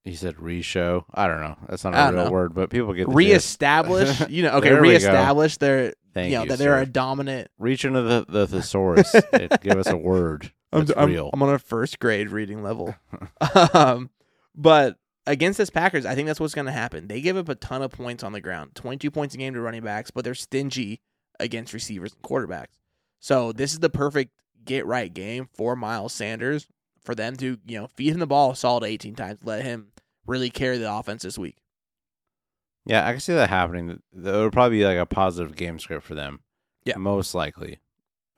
[0.04, 1.04] He said re-show.
[1.14, 1.56] I don't know.
[1.68, 2.30] That's not a real know.
[2.32, 3.16] word, but people get the gist.
[3.16, 4.92] Reestablish, you know, okay, There we go.
[4.94, 6.82] reestablish their Thank you know you, that they're sir.
[6.82, 7.50] a dominant.
[7.58, 11.30] Reach into the, the thesaurus and give us a word I'm, that's I'm, real.
[11.32, 12.94] I'm on a first grade reading level.
[13.74, 14.10] um,
[14.54, 17.08] but against this Packers, I think that's what's going to happen.
[17.08, 19.60] They give up a ton of points on the ground, 22 points a game to
[19.60, 21.00] running backs, but they're stingy
[21.40, 22.78] against receivers and quarterbacks.
[23.20, 24.32] So this is the perfect
[24.64, 26.66] get right game for Miles Sanders
[27.04, 29.88] for them to, you know, feed him the ball solid 18 times, let him
[30.26, 31.56] really carry the offense this week.
[32.84, 33.90] Yeah, I can see that happening.
[33.90, 36.40] It would probably be like a positive game script for them.
[36.84, 36.96] Yeah.
[36.96, 37.78] most likely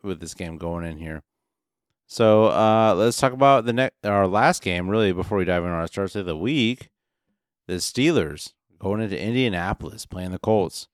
[0.03, 1.23] with this game going in here.
[2.06, 5.74] So uh, let's talk about the next our last game really before we dive into
[5.74, 6.90] our starts of the week.
[7.66, 10.88] The Steelers going into Indianapolis playing the Colts.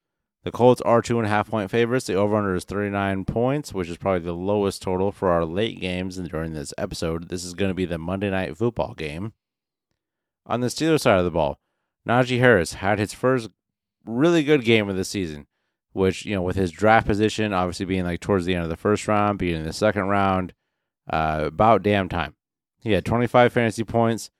[0.45, 2.07] The Colts are two and a half point favorites.
[2.07, 5.81] The over under is 39 points, which is probably the lowest total for our late
[5.81, 7.29] games and during this episode.
[7.29, 9.35] This is going to be the Monday night football game.
[10.47, 11.61] On the Steelers side of the ball,
[12.09, 13.51] Najee Harris had his first
[14.07, 15.47] really good game of the season,
[15.93, 18.77] which, you know, with his draft position obviously being like towards the end of the
[18.77, 20.55] first round, being in the second round,
[21.09, 22.35] uh, about damn time.
[22.81, 24.31] He had 25 fantasy points,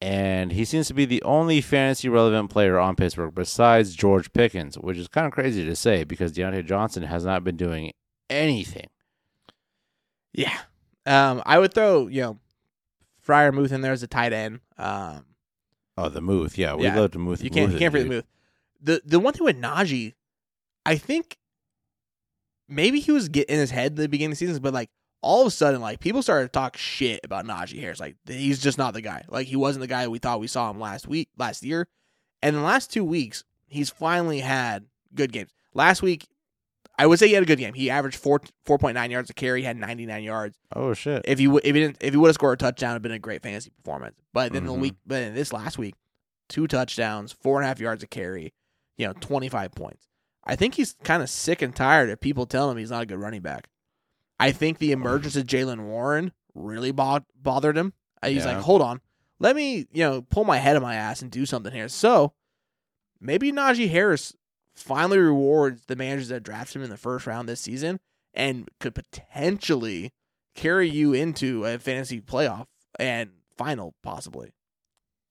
[0.00, 4.76] and he seems to be the only fantasy relevant player on Pittsburgh besides George Pickens,
[4.78, 7.92] which is kind of crazy to say because Diontae Johnson has not been doing
[8.30, 8.86] anything.
[10.32, 10.56] Yeah.
[11.06, 12.38] Um, I would throw, you know,
[13.26, 14.60] Freiermuth in there as a tight end.
[14.78, 15.26] Um,
[15.98, 16.56] Oh, the Muth.
[16.56, 16.98] Yeah, we Yeah.
[16.98, 17.44] love the Muth.
[17.44, 18.24] you can't you can't forget the Muth.
[18.80, 20.14] The the one thing with Najee,
[20.86, 21.36] I think
[22.68, 24.88] maybe he was getting in his head at the beginning of the season, but like
[25.22, 28.00] all of a sudden, like people started to talk shit about Najee Harris.
[28.00, 29.24] Like he's just not the guy.
[29.28, 31.88] Like he wasn't the guy we thought we saw him last week, last year,
[32.42, 35.50] and in the last two weeks, he's finally had good games.
[35.74, 36.26] Last week,
[36.98, 37.72] I would say he had a good game.
[37.74, 40.58] He averaged four four point nine yards a carry, he had ninety nine yards.
[40.74, 41.22] Oh shit.
[41.26, 43.18] If you if he didn't if he would have scored a touchdown, it'd been a
[43.18, 44.16] great fantasy performance.
[44.32, 44.80] But then the Mhm.
[44.80, 45.94] week, but this last week,
[46.48, 48.52] two touchdowns, four and a half yards a carry,
[48.98, 50.06] you know, twenty five points.
[50.44, 53.06] I think he's kind of sick and tired of people telling him he's not a
[53.06, 53.68] good running back.
[54.40, 57.92] I think the emergence of Jaylen Warren really bo- bothered him.
[58.22, 58.54] Uh, He's Yeah.
[58.56, 59.00] like, hold on,
[59.38, 61.88] let me you know pull my head of my ass and do something here.
[61.88, 62.32] So
[63.20, 64.34] maybe Najee Harris
[64.74, 68.00] finally rewards the managers that drafted him in the first round this season
[68.34, 70.12] and could potentially
[70.54, 72.66] carry you into a fantasy playoff
[72.98, 74.52] and final possibly.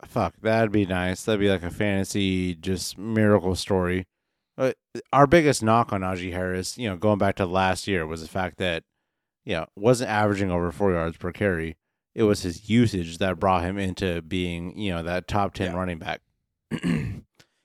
[0.06, 1.24] Fuck, that'd be nice.
[1.26, 4.08] That'd be like a fantasy just miracle story.
[4.58, 4.74] Uh,
[5.14, 8.28] our biggest knock on Najee Harris, you know, going back to last year, was the
[8.28, 8.84] fact that,
[9.46, 11.78] know, wasn't averaging over four yards per carry.
[12.14, 15.78] It was his usage that brought him into being, you know, that top ten Yeah.
[15.78, 16.22] running back.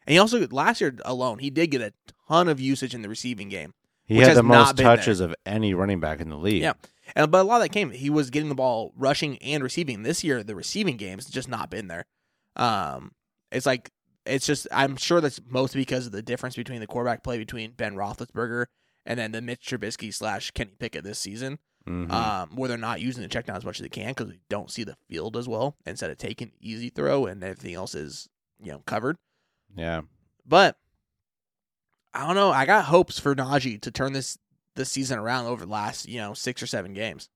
[0.08, 1.92] And he also last year alone, he did get a
[2.28, 3.74] ton of usage in the receiving game.
[4.04, 6.62] He had the most touches of any running back in the league.
[6.62, 6.74] Yeah.
[7.16, 10.04] And but a lot of that came he was getting the ball rushing and receiving.
[10.04, 12.06] This year the receiving game's just not been there.
[12.54, 13.12] Um
[13.50, 13.90] it's like
[14.24, 17.72] it's just I'm sure that's mostly because of the difference between the quarterback play between
[17.72, 18.66] Ben Roethlisberger
[19.06, 21.58] and then the Mitch Trubisky slash Kenny Pickett this season.
[21.88, 22.10] Mhm.
[22.10, 24.40] um, where they're not using the check down as much as they can because they
[24.48, 25.76] don't see the field as well.
[25.86, 28.28] Instead of taking easy throw and everything else is
[28.60, 29.16] you know covered.
[29.76, 30.00] yeah.
[30.44, 30.76] But
[32.12, 32.50] I don't know.
[32.50, 34.36] I got hopes for Najee to turn this
[34.74, 37.28] this season around over the last you know six or seven games.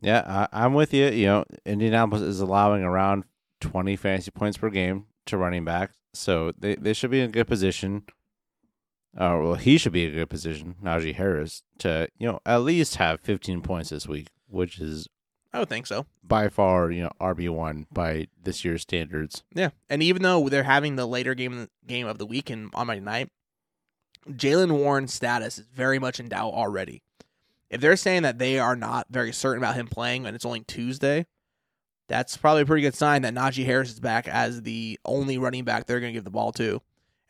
[0.00, 1.08] Yeah, I, I'm with you.
[1.10, 3.24] You know, Indianapolis is allowing around
[3.60, 7.32] 20 fantasy points per game to running backs, so they, they should be in a
[7.32, 8.04] good position.
[9.16, 12.62] Uh, well, he should be in a good position, Najee Harris, to you know at
[12.62, 15.08] least have 15 points this week, which is
[15.52, 16.06] I would think so.
[16.22, 19.42] by far you know RB one by this year's standards.
[19.54, 22.86] Yeah, and even though they're having the later game game of the week and on
[22.86, 23.28] Monday night,
[24.30, 27.02] Jaylen Warren's status is very much in doubt already.
[27.68, 30.60] If they're saying that they are not very certain about him playing and it's only
[30.60, 31.26] Tuesday,
[32.06, 35.64] that's probably a pretty good sign that Najee Harris is back as the only running
[35.64, 36.80] back they're going to give the ball to.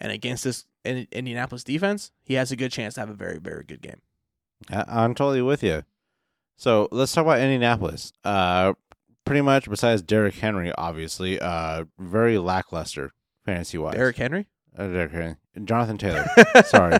[0.00, 3.38] And against this In- Indianapolis defense, he has a good chance to have a very,
[3.38, 4.00] very good game.
[4.70, 5.84] I, I'm totally with you.
[6.56, 8.12] So let's talk about Indianapolis.
[8.24, 8.74] Uh,
[9.24, 13.12] pretty much besides Derrick Henry, obviously, uh, very lackluster
[13.44, 13.94] fantasy wise.
[13.94, 14.46] Derrick Henry?
[14.76, 15.36] Uh, Derrick Henry.
[15.64, 16.26] Jonathan Taylor.
[16.66, 16.98] Sorry.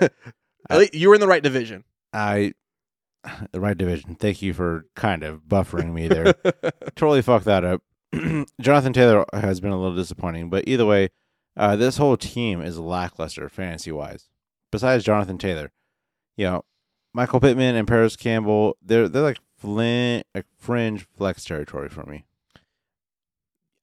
[0.94, 1.84] You were in the right division.
[2.14, 2.54] I
[3.52, 4.14] the right division.
[4.14, 6.32] Thank you for kind of buffering me there.
[6.96, 7.82] totally fucked that up.
[8.60, 11.10] Jonathan Taylor has been a little disappointing, but either way,
[11.56, 14.28] uh, this whole team is lackluster fantasy wise.
[14.70, 15.70] Besides Jonathan Taylor,
[16.36, 16.64] you know,
[17.12, 22.24] Michael Pittman and Parris Campbell, they're they're like flint, like fringe flex territory for me.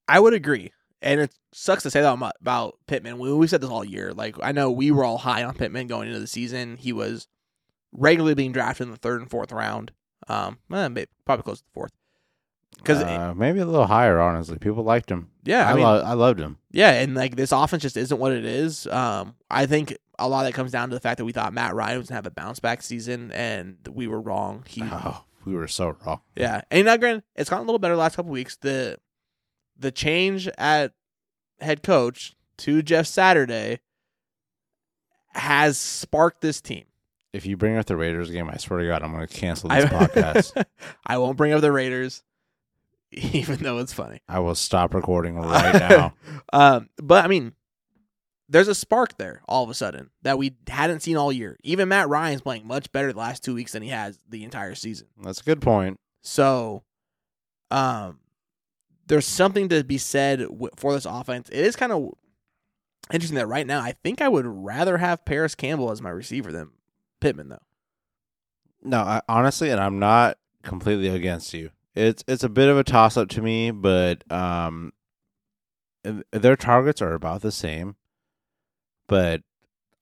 [0.06, 0.72] I would agree.
[1.00, 3.18] And it sucks to say that about- Pittman.
[3.18, 4.12] We, we said this all year.
[4.12, 6.76] Like, I know we were all high on Pittman going into the season.
[6.76, 7.26] He was
[7.92, 9.92] regularly being drafted in the third and fourth round.
[10.28, 11.92] Um, eh, probably close to the fourth.
[12.82, 14.58] Because, uh, maybe a little higher, honestly.
[14.58, 15.30] People liked him.
[15.44, 16.58] yeah, I, I, mean, lo- I loved him.
[16.70, 18.86] yeah, and like this offense just isn't what it is.
[18.86, 21.52] Um, I think a lot of that comes down to the fact that we thought
[21.52, 24.64] Matt Ryan was going to have a bounce back season, and we were wrong.
[24.68, 26.20] He Oh, we were so wrong.
[26.36, 28.56] Yeah, and now granted, it's gotten a little better the last couple weeks.
[28.56, 28.98] The
[29.78, 30.92] the change at
[31.60, 33.80] head coach to Jeff Saturday
[35.34, 36.84] has sparked this team.
[37.32, 39.68] If you bring up the Raiders game, I swear to God, I'm going to cancel
[39.70, 40.64] this podcast.
[41.06, 42.22] I won't bring up the Raiders,
[43.32, 44.20] even though it's funny.
[44.28, 46.14] I will stop recording right now.
[46.52, 47.52] um, but I mean,
[48.48, 51.58] there's a spark there all of a sudden that we hadn't seen all year.
[51.62, 54.74] Even Matt Ryan's playing much better the last two weeks than he has the entire
[54.74, 55.08] season.
[55.22, 56.00] That's a good point.
[56.22, 56.84] So,
[57.70, 58.20] um,
[59.06, 61.48] there's something to be said w- for this offense.
[61.50, 62.12] It is kind of
[63.12, 66.52] interesting that right now I think I would rather have Parris Campbell as my receiver
[66.52, 66.70] than
[67.20, 67.62] Pittman, though.
[68.82, 71.70] No, I, honestly, and I'm not completely against you.
[71.94, 74.92] It's it's a bit of a toss up to me, but um,
[76.32, 77.96] their targets are about the same.
[79.08, 79.42] But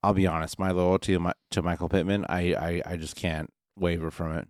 [0.01, 3.51] I'll be honest, my loyalty to, my, to Michael Pittman, I, I I just can't
[3.77, 4.47] waver from it.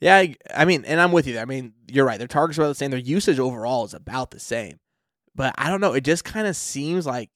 [0.00, 1.38] Yeah, I, I mean, and I'm with you.
[1.38, 2.18] I mean, you're right.
[2.18, 2.90] Their targets are about the same.
[2.90, 4.80] Their usage overall is about the same.
[5.34, 5.92] But I don't know.
[5.92, 7.30] It just kind of seems like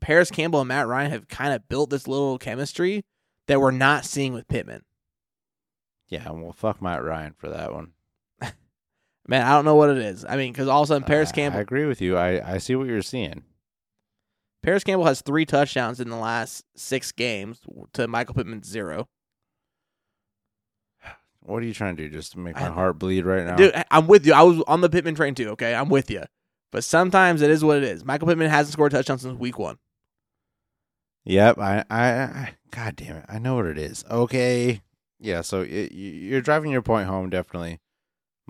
[0.00, 3.04] Parris Campbell and Matt Ryan have kind of built this little chemistry
[3.46, 4.82] that we're not seeing with Pittman.
[6.08, 7.92] Yeah, well, fuck Matt Ryan for that one.
[9.30, 10.24] Man, I don't know what it is.
[10.28, 12.16] I mean, because all of a sudden Parris I- Campbell, I agree with you.
[12.16, 13.44] I, I see what you're seeing.
[14.64, 17.60] Parris Campbell has three touchdowns in the last six games
[17.92, 19.08] to Michael Pittman's zero.
[21.42, 22.10] What are you trying to do?
[22.10, 23.54] Just to make I- my heart bleed right now?
[23.54, 24.34] Dude, I- I'm with you.
[24.34, 25.50] I was on the Pittman train too.
[25.50, 26.24] Okay, I'm with you.
[26.72, 28.04] But sometimes it is what it is.
[28.04, 29.78] Michael Pittman hasn't scored a touchdown since week one.
[31.24, 31.58] Yep.
[31.58, 33.26] I, I, I, God damn it.
[33.28, 34.04] I know what it is.
[34.10, 34.82] Okay.
[35.20, 35.40] Yeah.
[35.42, 37.78] So it, you're driving your point home, definitely.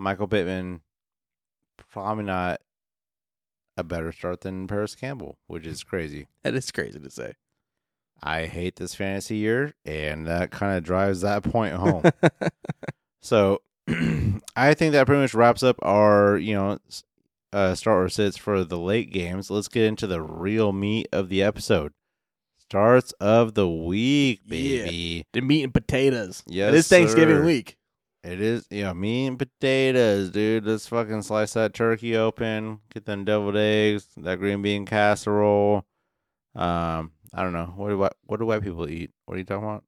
[0.01, 0.81] Michael Pittman,
[1.91, 2.61] probably not
[3.77, 6.27] a better start than Parris Campbell, which is crazy.
[6.43, 7.35] That is crazy to say.
[8.23, 12.03] I hate this fantasy year, and that kind of drives that point home.
[13.23, 13.61] so
[14.57, 16.79] I think that pretty much wraps up our, you know,
[17.53, 19.51] uh, start or sits for the late games.
[19.51, 21.93] Let's get into the real meat of the episode.
[22.59, 24.85] Starts of the week, Yeah.
[24.85, 25.27] baby.
[25.33, 26.43] the meat and potatoes.
[26.47, 27.45] Yes, it is Thanksgiving sir.
[27.45, 27.77] week.
[28.23, 30.67] It is, yeah, meat and potatoes, dude.
[30.67, 35.87] Let's fucking slice that turkey open, get them deviled eggs, that green bean casserole.
[36.55, 37.73] Um, I don't know.
[37.77, 39.11] What do white, what do white people eat?
[39.25, 39.85] What are you talking about?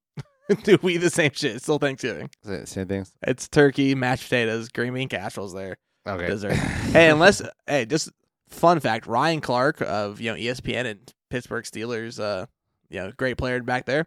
[0.65, 1.57] do we eat the same shit.
[1.57, 2.31] It's still Thanksgiving.
[2.43, 3.13] Same, same things.
[3.23, 5.77] It's turkey, mashed potatoes, green bean casseroles there.
[6.07, 6.27] Okay.
[6.27, 6.53] Dessert.
[6.93, 8.11] hey, unless hey, just
[8.49, 12.47] fun fact, Ryan Clark of you know ESPN and Pittsburgh Steelers, uh,
[12.89, 14.07] you know, great player back there.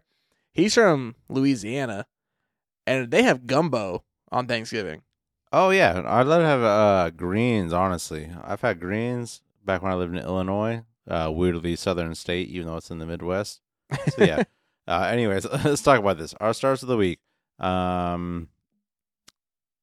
[0.52, 2.06] He's from Louisiana,
[2.86, 5.02] and they have gumbo on Thanksgiving.
[5.52, 7.72] Oh yeah, I'd love to have uh greens.
[7.72, 10.82] Honestly, I've had greens back when I lived in Illinois.
[11.08, 13.60] Uh, weirdly southern state, even though it's in the Midwest.
[14.08, 14.42] So yeah.
[14.88, 16.34] uh, anyways, let's talk about this.
[16.40, 17.20] Our stars of the week.
[17.60, 18.48] Um,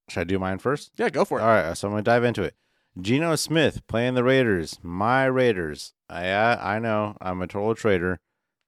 [0.10, 0.92] should I do mine first?
[0.98, 1.44] Yeah, go for it.
[1.44, 2.56] All right, so I'm gonna dive into it.
[3.00, 5.94] Geno Smith playing the Raiders, my Raiders.
[6.10, 8.20] I uh, I know I'm a total traitor,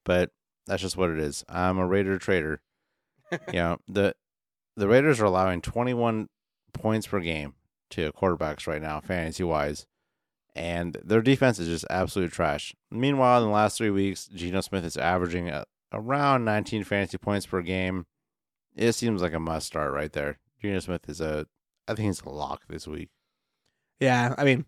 [0.04, 0.32] but
[0.66, 1.44] that's just what it is.
[1.48, 2.62] I'm a Raider traitor.
[3.32, 4.16] you know the
[4.76, 6.28] the Raiders are allowing 21
[6.74, 7.54] points per game
[7.92, 9.86] to quarterbacks right now, fantasy wise,
[10.56, 12.76] and their defense is just absolute trash.
[12.92, 17.46] Meanwhile, in the last three weeks, Geno Smith is averaging uh around 19 fantasy points
[17.46, 18.06] per game.
[18.76, 20.40] It seems like a must start right there.
[20.62, 21.46] Geno Smith is a,
[21.88, 23.10] I think he's a lock this week.
[24.00, 24.66] Yeah, I mean,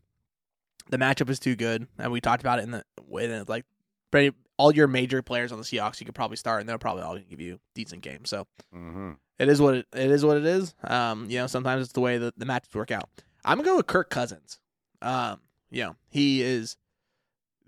[0.90, 2.84] the matchup is too good, and we talked about it in the
[3.20, 3.66] in the, like
[4.12, 7.04] pretty, all your major players on the Seahawks you could probably start, and they'll probably
[7.04, 8.30] all give you decent games.
[8.30, 9.12] So Mm-hmm.
[9.40, 10.26] It is what it, it is.
[10.26, 10.74] What it is.
[10.84, 13.10] Um, you know, sometimes it's the way that the matchups work out.
[13.46, 14.60] I'm gonna go with Kirk Cousins.
[15.02, 16.78] Um, you know, he is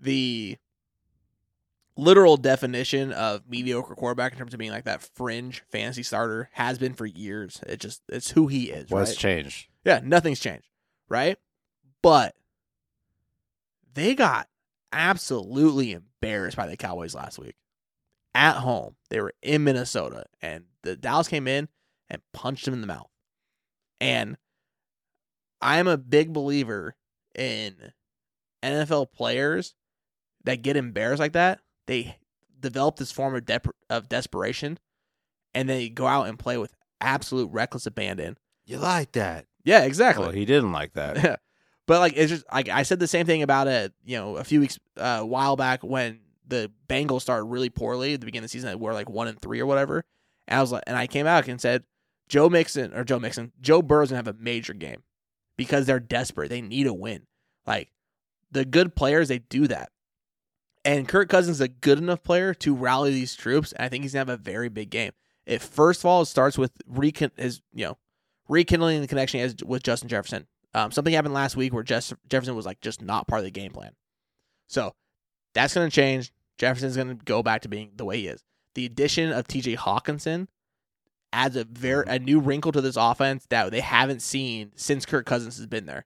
[0.00, 0.56] the
[1.96, 6.48] literal definition of mediocre quarterback in terms of being like that fringe fantasy starter.
[6.52, 7.60] Has been for years.
[7.66, 8.90] It just it's who he is.
[8.90, 9.18] What's right?
[9.18, 9.68] changed?
[9.84, 10.66] Yeah, nothing's changed,
[11.08, 11.38] right?
[12.02, 12.34] But
[13.94, 14.48] they got
[14.92, 17.54] absolutely embarrassed by the Cowboys last week
[18.34, 18.96] at home.
[19.08, 21.68] They were in Minnesota, and the Dallas came in
[22.08, 23.10] and punched him in the mouth.
[24.00, 24.36] And
[25.60, 26.96] I'm a big believer
[27.34, 27.92] in
[28.62, 29.74] NFL players
[30.44, 31.60] that get embarrassed like that.
[31.86, 32.16] They
[32.58, 34.78] develop this form of dep- of desperation,
[35.54, 38.38] and they go out and play with absolute reckless abandon.
[38.64, 39.46] You like that?
[39.64, 40.24] Yeah, exactly.
[40.24, 41.16] Well, he didn't like that.
[41.16, 41.36] Yeah,
[41.86, 44.44] but like it's just like I said the same thing about it, you know, a
[44.44, 46.20] few weeks uh, a while back when
[46.50, 48.68] the Bengals started really poorly at the beginning of the season.
[48.68, 50.04] They were like one and three or whatever.
[50.46, 51.84] And I was like, and I came out and said,
[52.28, 55.02] Joe Mixon or Joe Mixon, Joe Burrow's gonna have a major game
[55.56, 56.48] because they're desperate.
[56.48, 57.26] They need a win.
[57.66, 57.90] Like
[58.50, 59.90] the good players, they do that.
[60.84, 64.04] And Kirk Cousins is a good enough player to rally these troops, and I think
[64.04, 65.12] he's gonna have a very big game.
[65.46, 67.98] It first of all it starts with recon you know
[68.48, 70.46] rekindling the connection has with Justin Jefferson.
[70.74, 73.50] Um, something happened last week where Jeff- Jefferson was like just not part of the
[73.50, 73.92] game plan.
[74.68, 74.94] So
[75.54, 76.32] that's going to change.
[76.60, 78.44] Jefferson's going to go back to being the way he is.
[78.74, 79.76] The addition of T.J.
[79.76, 80.46] Hockenson
[81.32, 85.24] adds a very a new wrinkle to this offense that they haven't seen since Kirk
[85.26, 86.04] Cousins has been there.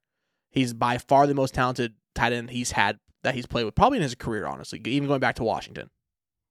[0.50, 3.98] He's by far the most talented tight end he's had that he's played with, probably
[3.98, 5.90] in his career, honestly, even going back to Washington.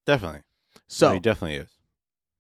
[0.06, 0.42] Definitely.
[0.88, 1.70] So No, he definitely is.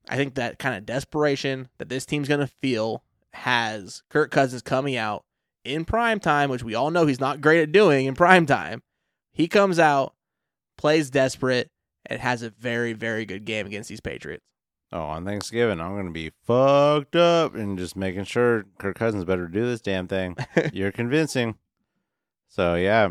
[0.10, 4.62] I think that kind of desperation that this team's going to feel has Kirk Cousins
[4.62, 5.24] coming out
[5.64, 8.84] in prime time, which we all know he's not great at doing in prime time.
[9.32, 10.14] He comes out,
[10.78, 11.70] plays desperate,
[12.06, 14.44] and has a very, very good game against these Patriots.
[14.92, 19.26] Oh, on Thanksgiving, I'm going to be fucked up and just making sure Kirk Cousins
[19.26, 20.38] better do this damn thing.
[20.74, 21.56] You're convincing.
[22.48, 23.10] So, yeah,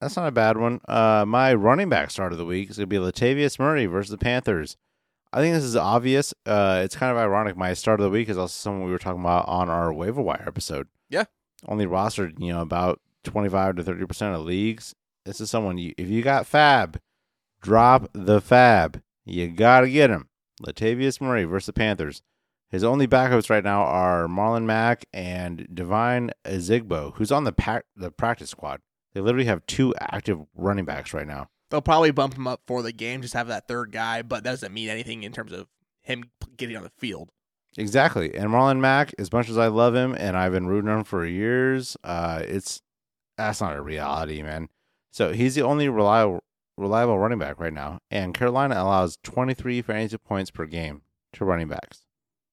[0.00, 0.80] that's not a bad one.
[0.86, 4.10] Uh, my running back start of the week is going to be Latavius Murray versus
[4.10, 4.76] the Panthers.
[5.32, 6.34] I think this is obvious.
[6.44, 7.56] Uh, it's kind of ironic.
[7.56, 10.20] My start of the week is also someone we were talking about on our waiver
[10.20, 10.88] wire episode.
[11.08, 11.24] Yeah.
[11.66, 14.94] Only rostered, you know, about 25 to 30% of leagues.
[15.24, 17.00] This is someone, you, if you got fab,
[17.62, 19.02] drop the fab.
[19.24, 20.28] You got to get him.
[20.62, 22.22] Latavius Murray versus the Panthers.
[22.68, 28.10] His only backups right now are Marlon Mack and Devine Ozigbo, who's on the the
[28.10, 28.80] practice squad.
[29.14, 31.48] They literally have two active running backs right now.
[31.70, 34.50] They'll probably bump him up for the game, just have that third guy, but that
[34.50, 35.68] doesn't mean anything in terms of
[36.02, 36.24] him
[36.56, 37.30] getting on the field.
[37.76, 38.34] Exactly.
[38.34, 41.24] And Marlon Mack, as much as I love him and I've been rooting him for
[41.24, 42.82] years, uh, it's
[43.36, 44.68] that's not a reality, man.
[45.14, 46.42] So he's the only reliable
[46.76, 48.00] reliable running back right now.
[48.10, 51.02] And Carolina allows 23 fantasy points per game
[51.34, 52.02] to running backs.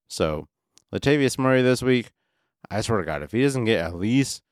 [0.06, 0.46] So
[0.94, 2.12] Latavius Murray this week,
[2.70, 4.42] I swear to God, if he doesn't get at least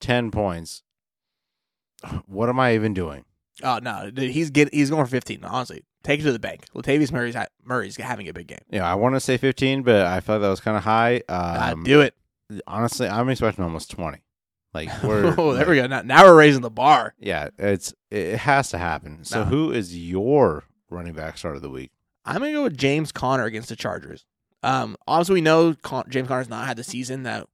[0.00, 0.82] 10 points,
[2.24, 3.26] what am I even doing?
[3.62, 5.44] Oh no, dude, he's get he's going for fifteen.
[5.44, 6.64] Honestly, take it to the bank.
[6.74, 8.58] Latavius Murray's ha- Murray's having a big game.
[8.70, 11.20] Yeah, I want to say 15, but I felt that was kind of high.
[11.28, 12.14] Uh, Um, do it.
[12.66, 14.16] honestly, I'm expecting almost 20.
[14.72, 15.86] Like we're oh, there we go.
[15.86, 17.14] Now, now we're raising the bar.
[17.18, 19.24] Yeah, it's it has to happen.
[19.24, 19.44] So No.
[19.50, 21.90] who is your running back start of the week?
[22.24, 24.24] I'm gonna go with James Conner against the Chargers.
[24.62, 27.46] Um, obviously we know Con- James Conner's not had the season that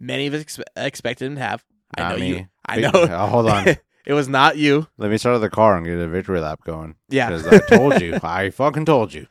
[0.00, 1.64] many of us expe- expected him to have.
[1.96, 2.28] I Not know me.
[2.30, 2.48] you.
[2.66, 2.90] I know.
[2.90, 3.66] uh, hold on.
[4.06, 4.88] it was not you.
[4.98, 6.96] Let me start the car and get a victory lap going.
[7.08, 7.30] Yeah.
[7.30, 8.18] Because I told you.
[8.22, 9.26] I fucking told you.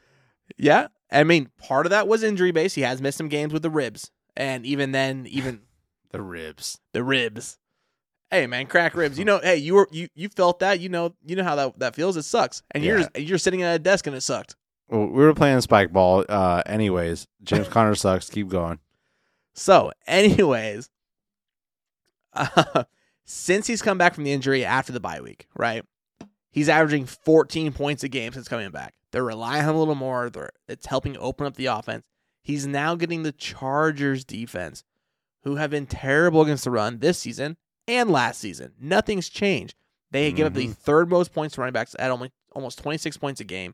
[0.58, 0.88] Yeah.
[1.12, 2.76] I mean, part of that was injury based.
[2.76, 5.62] He has missed some games with the ribs, and even then, even
[6.18, 6.80] The ribs.
[6.94, 7.58] the ribs.
[8.32, 9.18] Hey man, crack ribs.
[9.20, 10.80] You know, hey, you were you you felt that.
[10.80, 12.18] You know, you know how that that feels.
[12.18, 13.18] It sucks, and you're Yeah.
[13.18, 14.56] you're sitting at a desk and it sucked.
[14.90, 16.26] Well, we were playing spike ball.
[16.28, 18.30] Uh, anyways, James Conner sucks.
[18.30, 18.80] Keep going.
[19.54, 20.90] So, anyways,
[22.34, 22.84] uh,
[23.26, 25.84] since he's come back from the injury after the bye week, right?
[26.52, 28.94] He's averaging 14 points a game since coming back.
[29.12, 30.30] They're relying on him a little more.
[30.30, 32.04] They're, it's helping open up the offense.
[32.42, 34.84] He's now getting the Chargers defense,
[35.48, 38.74] who have been terrible against the run this season and last season.
[38.80, 39.76] Nothing's changed.
[40.12, 40.76] They give up the Mhm.
[40.78, 43.74] third most points to running backs at only almost 26 points a game.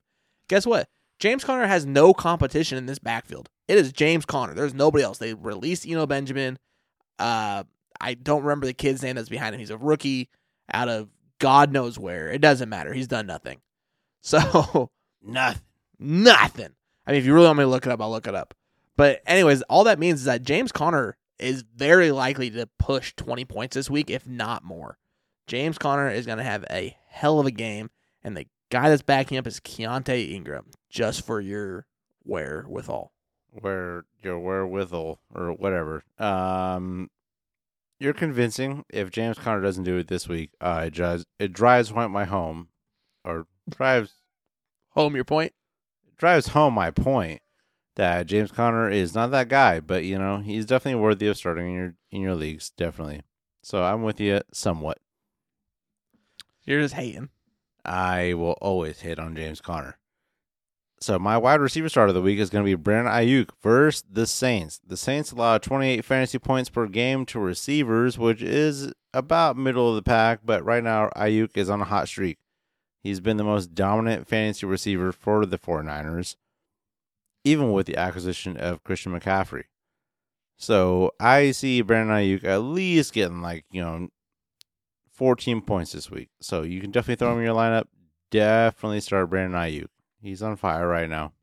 [0.50, 0.88] Guess what?
[1.20, 3.50] James Conner has no competition in this backfield.
[3.68, 4.54] It is James Conner.
[4.54, 5.20] There's nobody else.
[5.20, 6.58] They released Eno Benjamin.
[7.20, 7.64] Uh,
[8.02, 9.60] I don't remember the kid's name that's behind him.
[9.60, 10.30] He's a rookie
[10.74, 11.10] out of
[11.40, 12.30] God knows where.
[12.32, 12.94] It doesn't matter.
[12.94, 13.60] He's done nothing.
[14.26, 14.90] So
[15.22, 15.62] Nothing.
[16.00, 16.70] nothing.
[17.06, 18.54] I mean, if you really want me to look it up, I'll look it up.
[18.96, 23.46] But anyways, all that means is that James Conner is very likely to push 20
[23.46, 24.98] points this week, if not more.
[25.46, 27.90] James Conner is going to have a hell of a game,
[28.24, 31.86] and the guy that's backing up is Keaontay Ingram, just for your
[32.24, 33.12] wherewithal.
[33.52, 36.04] Where your wherewithal or whatever.
[36.18, 37.12] Um,
[38.00, 38.86] you're convincing.
[38.90, 42.70] If James Conner doesn't do it this week, uh, it drives it drives my home,
[43.24, 44.14] or drives
[44.92, 45.54] Home your point?
[46.18, 47.42] drives home my point
[47.96, 51.68] that James Conner is not that guy, but you know he's definitely worthy of starting
[51.68, 53.22] in your in your leagues, definitely.
[53.62, 55.00] So I'm with you somewhat.
[56.66, 57.30] You're just hating.
[57.86, 59.98] I will always hit on James Conner.
[61.04, 64.06] So my wide receiver start of the week is going to be Brandon Aiyuk versus
[64.10, 64.80] the Saints.
[64.88, 69.96] The Saints allow 28 fantasy points per game to receivers, which is about middle of
[69.96, 72.38] the pack, but right now Aiyuk is on a hot streak.
[73.02, 76.38] He's been the most dominant fantasy receiver for the 49ers,
[77.44, 79.64] even with the acquisition of Christian McCaffrey.
[80.58, 84.08] So I see Brandon Aiyuk at least getting like, you know,
[85.12, 86.30] 14 points this week.
[86.42, 87.86] So you can definitely throw him in your lineup.
[88.32, 89.88] Definitely start Brandon Aiyuk.
[90.22, 91.34] He's on fire right now.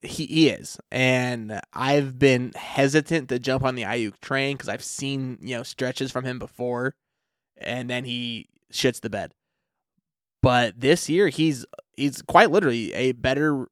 [0.00, 0.78] He, he is.
[0.90, 5.62] And I've been hesitant to jump on the Aiyuk train because I've seen, you know,
[5.62, 6.94] stretches from him before,
[7.56, 9.32] and then he shits the bed.
[10.40, 11.66] But this year, he's
[11.96, 13.66] he's quite literally a better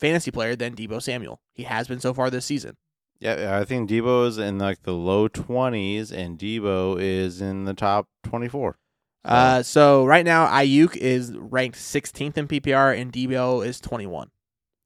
[0.00, 1.40] fantasy player than Deebo Samuel.
[1.52, 2.76] He has been so far this season.
[3.20, 7.74] Yeah, I think Deebo is in like the low twenties, and Deebo is in the
[7.74, 8.78] top twenty-four.
[9.26, 14.30] So, Uh, so right now Aiyuk is ranked 16th in PPR and Deebo is 21.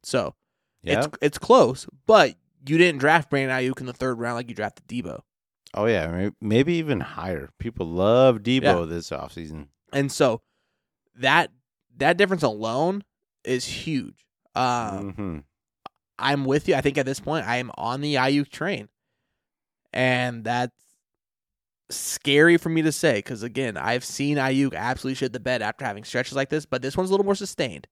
[0.02, 0.34] So
[0.82, 0.98] yeah.
[0.98, 2.34] it's it's close, but
[2.66, 5.20] you didn't draft Brandon Aiyuk in the third round like you drafted Deebo.
[5.74, 7.50] oh yeah, maybe, maybe even higher.
[7.60, 9.68] People love Deebo this offseason.
[9.92, 10.42] And so
[11.14, 11.52] that
[11.96, 13.04] that difference alone
[13.44, 14.23] is huge.
[14.54, 15.38] Um, hmm
[16.18, 16.76] I'm with you.
[16.76, 18.88] I think at this point I am on the Aiyuk train,
[19.92, 20.72] and that's
[21.90, 25.84] scary for me to say because again I've seen Aiyuk absolutely shit the bed after
[25.84, 27.86] having stretches like this, but this one's a little more sustained.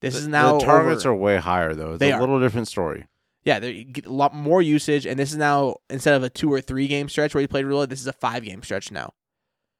[0.00, 1.92] This the, is now the targets over- are way higher though.
[1.92, 2.20] It's They a are.
[2.20, 3.06] little different story.
[3.44, 6.52] yeah they get a lot more usage, and this is now instead of a two
[6.52, 9.12] or three game stretch where he played really, this is a five game stretch now.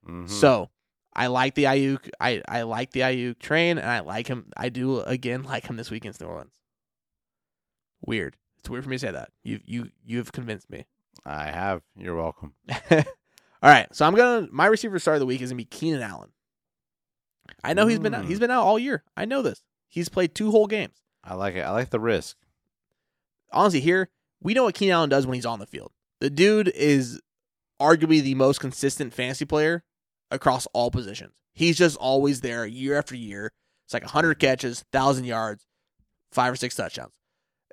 [0.09, 0.29] Mhm.
[0.29, 0.71] So
[1.17, 2.11] I like the Aiyuk.
[2.21, 4.51] I I like the Aiyuk train, and I like him.
[4.57, 6.55] I do again like him this week against New Orleans.
[8.05, 8.37] Weird.
[8.59, 9.31] It's weird for me to say that.
[9.43, 10.87] You you you have convinced me.
[11.25, 11.83] I have.
[11.97, 12.55] You're welcome.
[12.91, 16.03] All right, so I'm gonna my receiver start of the week is gonna be Keenan
[16.03, 16.31] Allen.
[17.63, 18.25] I know he's been out.
[18.25, 18.29] Mm.
[18.29, 19.03] He's been out all year.
[19.17, 19.63] I know this.
[19.89, 21.03] He's played two whole games.
[21.23, 21.61] I like it.
[21.61, 22.37] I like the risk.
[23.53, 24.11] Honestly, here
[24.43, 25.93] we know what Keenan Allen does when he's on the field.
[26.21, 27.21] The dude is
[27.81, 29.83] arguably the most consistent fantasy player
[30.35, 31.33] across all positions.
[31.53, 33.53] He's just always there year after year.
[33.87, 35.67] It's like 100 catches, 1,000 yards,
[36.33, 37.13] five or six touchdowns.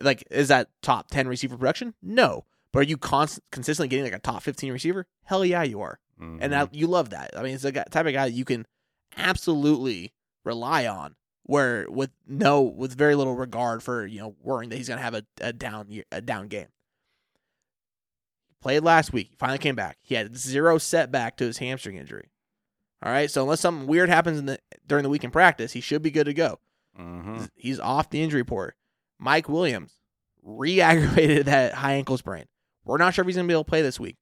[0.01, 1.93] Like, is that top 10 receiver production?
[2.01, 2.45] No.
[2.74, 5.05] But are you const- consistently getting like a top 15 receiver?
[5.26, 5.99] Hell yeah, you are.
[6.20, 6.38] Mhm.
[6.41, 7.32] And that, you love that.
[7.38, 8.66] I mean, it's the type of guy you can
[9.18, 10.14] absolutely
[10.45, 11.16] rely on.
[11.43, 15.16] Where with no, with very little regard for you know worrying that he's gonna have
[15.16, 16.68] a, a down year, a down game.
[18.62, 19.30] Played last week.
[19.32, 19.97] He finally came back.
[20.01, 22.30] He had zero setback to his hamstring injury.
[23.04, 25.82] All right, so unless something weird happens in the during the week in practice, he
[25.82, 26.60] should be good to go.
[26.99, 27.49] Mhm.
[27.56, 28.76] He's off the injury report.
[29.18, 29.97] Mike Williams
[30.43, 32.45] re-aggravated that high ankle sprain.
[32.84, 34.18] We're not sure if he's going to be able to play this week.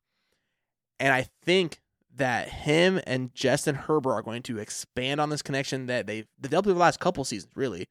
[1.00, 1.80] And I think
[2.16, 6.68] that him and Justin Herbert are going to expand on this connection that they've developed
[6.68, 7.88] over the last couple seasons, really.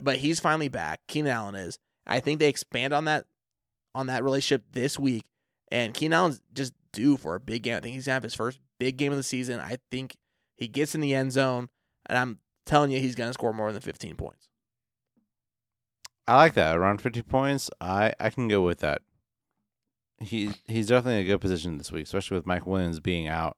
[0.00, 1.00] But he's finally back.
[1.08, 1.78] Keenan Allen is.
[2.06, 3.26] I think they expand on that
[3.94, 5.24] on that relationship this week.
[5.72, 7.76] And Keenan Allen's just due for a big game.
[7.76, 9.60] I think he's gonna have his first big game of the season.
[9.60, 10.16] I think
[10.56, 11.68] he gets in the end zone,
[12.06, 14.48] and I'm telling you, he's gonna score more than 15 points.
[16.26, 16.76] I like that.
[16.76, 19.02] Around 50 points, I, I can go with that.
[20.20, 23.56] He he's definitely in a good position this week, especially with Mike Williams being out.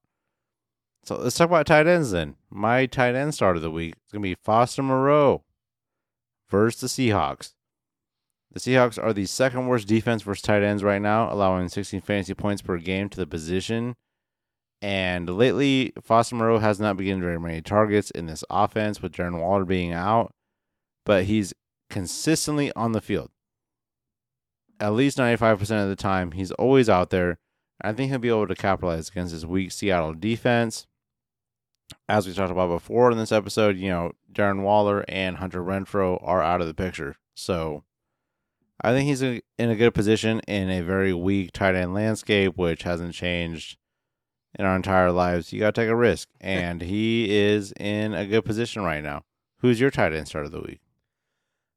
[1.03, 2.37] So let's talk about tight ends then.
[2.51, 5.43] My tight end start of the week is gonna be Foster Moreau
[6.49, 7.55] versus the Seahawks.
[8.53, 12.35] The Seahawks are the second worst defense versus tight ends right now, allowing 16 fantasy
[12.35, 13.97] points per game to the position.
[14.83, 19.13] And lately, Foster Moreau has not been getting very many targets in this offense with
[19.13, 20.33] Darren Waller being out,
[21.05, 21.53] but he's
[21.91, 23.31] consistently on the field.
[24.79, 27.39] At least 95% of the time, he's always out there.
[27.83, 30.87] I think he'll be able to capitalize against his weak Seattle defense.
[32.09, 36.19] As we talked about before in this episode, you know, Darren Waller and Hunter Renfrow
[36.23, 37.17] are out of the picture.
[37.35, 37.85] So
[38.81, 42.85] I think he's in a good position in a very weak tight end landscape, which
[42.85, 43.77] hasn't changed
[44.59, 45.53] in our entire lives.
[45.53, 46.29] You got to take a risk.
[46.41, 49.23] And he is in a good position right now.
[49.59, 50.81] Who's your tight end start of the week?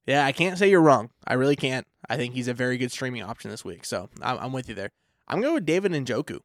[0.05, 1.11] Yeah, I can't say you're wrong.
[1.26, 1.88] I really can't.
[2.09, 3.86] I think he's a very good streaming option this week.
[3.86, 4.89] So I'm, I'm with you there.
[5.28, 6.39] I'm going with David and Njoku.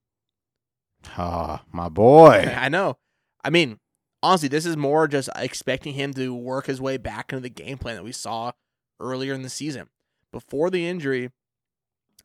[1.17, 2.53] Ah, my boy.
[2.57, 2.99] I know.
[3.45, 3.79] I mean,
[4.23, 7.79] honestly, this is more just expecting him to work his way back into the game
[7.79, 8.53] plan that we saw
[9.01, 9.89] earlier in the season.
[10.33, 11.31] Before the injury,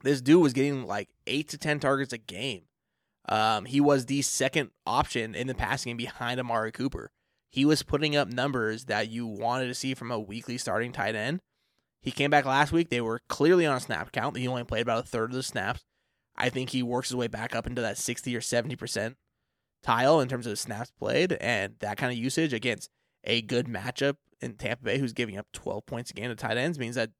[0.04, 2.64] this dude was getting like eight to ten targets a game.
[3.30, 7.12] Um, he was the second option in the passing game behind Amari Cooper.
[7.50, 11.16] He was putting up numbers that you wanted to see from a weekly starting tight
[11.16, 11.40] end.
[12.02, 12.90] He came back last week.
[12.90, 14.36] They were clearly on a snap count.
[14.38, 15.84] He only played about a third of the snaps.
[16.36, 19.16] I think he works his way back up into that 60 or 70%
[19.84, 22.90] tile in terms of snaps played and that kind of usage against
[23.24, 26.58] a good matchup in Tampa Bay who's giving up 12 points a game to tight
[26.58, 27.12] ends means that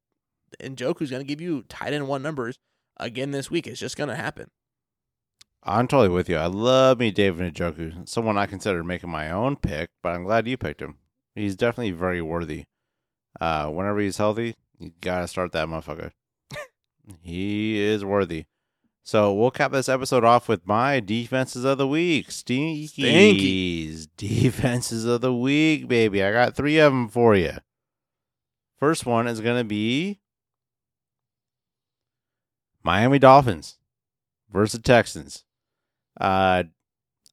[0.62, 2.58] Njoku's going to give you tight end one numbers
[2.98, 3.68] again this week.
[3.68, 4.50] It's just going to happen.
[5.66, 6.36] I'm totally with you.
[6.36, 10.46] I love me David Njoku, someone I considered making my own pick, but I'm glad
[10.46, 10.98] you picked him.
[11.36, 12.66] He's definitely very worthy.
[13.40, 16.12] Uh, whenever he's healthy, you gotta start that motherfucker.
[17.22, 18.46] he is worthy.
[19.06, 22.30] So we'll cap this episode off with my defenses of the week.
[22.30, 22.90] Stinkies.
[22.90, 24.06] Stinky.
[24.18, 26.24] Defenses of the week, baby.
[26.24, 27.54] I got three of them for you.
[28.80, 30.20] First one is gonna be
[32.84, 33.78] Miami Dolphins
[34.52, 35.46] versus Texans.
[36.20, 36.64] Uh,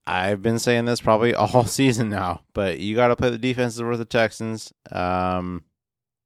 [0.07, 3.81] I've been saying this probably all season now, but you got to play the defenses
[3.81, 4.73] versus the Texans.
[4.91, 5.65] Um,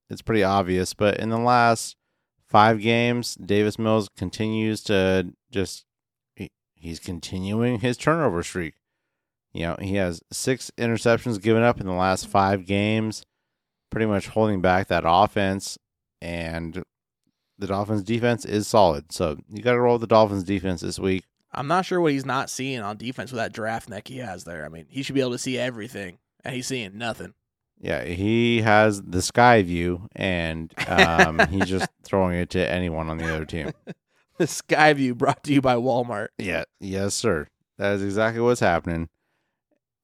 [0.09, 1.95] it's pretty obvious, but in the last
[2.47, 5.85] five games, Davis Mills continues to just
[6.35, 8.75] he, he's continuing his turnover streak.
[9.53, 13.25] You know, he has six interceptions given up in the last five games,
[13.89, 15.77] pretty much holding back that offense.
[16.21, 16.83] And
[17.57, 19.11] the Dolphins defense is solid.
[19.11, 21.23] So you got to roll the Dolphins defense this week.
[21.55, 24.43] I'm not sure what he's not seeing on defense with that draft neck he has
[24.43, 24.65] there.
[24.65, 27.33] I mean, he should be able to see everything, and he's seeing nothing.
[27.79, 33.17] Yeah, he has the sky view, and um, he's just throwing it to anyone on
[33.17, 33.71] the other team.
[34.37, 36.27] The Sky View brought to you by Walmart.
[36.37, 37.47] Yeah, yes, sir.
[37.77, 39.07] That is exactly what's happening.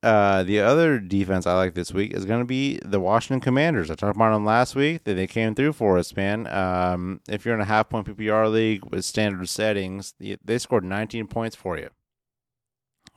[0.03, 3.91] Uh, the other defense I like this week is going to be the Washington Commanders.
[3.91, 5.03] I talked about them last week.
[5.03, 6.47] That they came through for us, man.
[6.47, 10.83] Um, if you're in a half point PPR league with standard settings, they- they scored
[10.83, 11.89] 19 points for you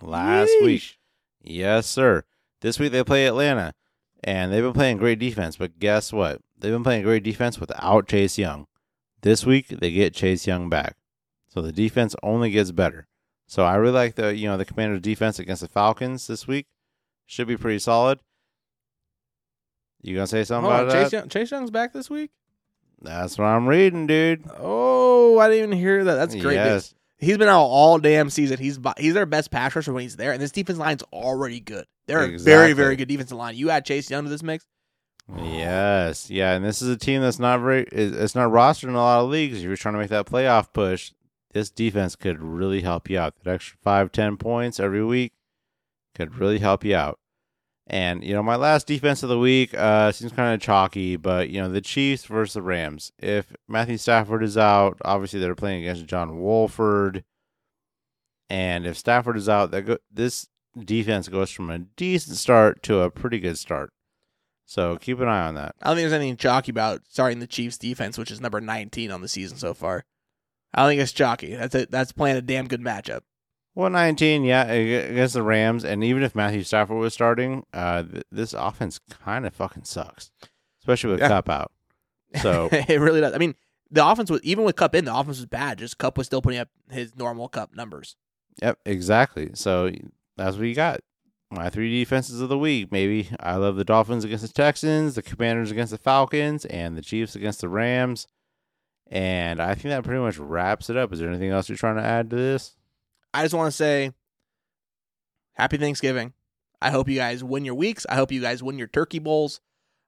[0.02, 0.98] last week.
[1.42, 2.24] Yes, sir.
[2.60, 3.74] This week they play Atlanta,
[4.22, 5.56] and they've been playing great defense.
[5.56, 6.40] But guess what?
[6.58, 8.66] They've been playing great defense without Chase Young.
[9.22, 10.96] This week they get Chase Young back,
[11.48, 13.06] so the defense only gets better.
[13.46, 16.66] So I really like the you know the Commanders' defense against the Falcons this week.
[17.26, 18.20] Should be pretty solid.
[20.02, 21.16] You gonna say something Hold on, about Chase, that?
[21.16, 22.30] Young, Chase Young's back this week.
[23.00, 24.44] That's what I'm reading, dude.
[24.58, 26.14] Oh, I didn't even hear that.
[26.14, 26.54] That's great.
[26.54, 26.94] Yes.
[27.18, 28.58] He's been out all damn season.
[28.58, 31.86] He's he's their best pass rusher when he's there, and this defense line's already good.
[32.06, 33.56] They're a very very good defensive line.
[33.56, 34.66] You add Chase Young to this mix.
[35.38, 38.98] Yes, yeah, and this is a team that's not very it's not rostered in a
[38.98, 39.58] lot of leagues.
[39.58, 41.12] If you're trying to make that playoff push,
[41.52, 43.34] this defense could really help you out.
[43.42, 45.32] That extra five, ten points every week
[46.14, 47.18] could really help you out.
[47.86, 51.50] And you know, my last defense of the week uh, seems kind of chalky, but
[51.50, 53.12] you know, the Chiefs versus the Rams.
[53.18, 57.24] If Matthew Stafford is out, obviously they're playing against John Wolford,
[58.48, 60.48] and if Stafford is out, that go- this
[60.82, 63.92] defense goes from a decent start to a pretty good start.
[64.64, 65.74] So keep an eye on that.
[65.82, 69.10] I don't think there's anything chalky about starting the Chiefs defense, which is number 19
[69.10, 70.04] on the season so far.
[70.72, 71.54] I don't think it's chalky.
[71.54, 73.20] That's a, that's playing a damn good matchup.
[73.74, 78.52] 119, yeah, against the Rams, and even if Matthew Stafford was starting, uh, th- this
[78.52, 80.30] offense kind of fucking sucks,
[80.80, 81.28] especially with Yeah.
[81.28, 81.72] Kupp out.
[82.40, 83.34] So it really does.
[83.34, 83.54] I mean,
[83.90, 85.78] the offense was even with Kupp in, the offense was bad.
[85.78, 88.16] Just Kupp was still putting up his normal Kupp numbers.
[88.62, 89.50] Yep, exactly.
[89.54, 89.90] So
[90.36, 91.00] that's what you got.
[91.50, 93.28] My three defenses of the week, maybe.
[93.38, 97.36] I love the Dolphins against the Texans, the Commanders against the Falcons, and the Chiefs
[97.36, 98.26] against the Rams.
[99.08, 101.12] And I think that pretty much wraps it up.
[101.12, 102.76] Is there anything else you're trying to add to this?
[103.34, 104.12] I just want to say,
[105.54, 106.32] happy Thanksgiving.
[106.80, 108.06] I hope you guys win your weeks.
[108.08, 109.60] I hope you guys win your turkey bowls.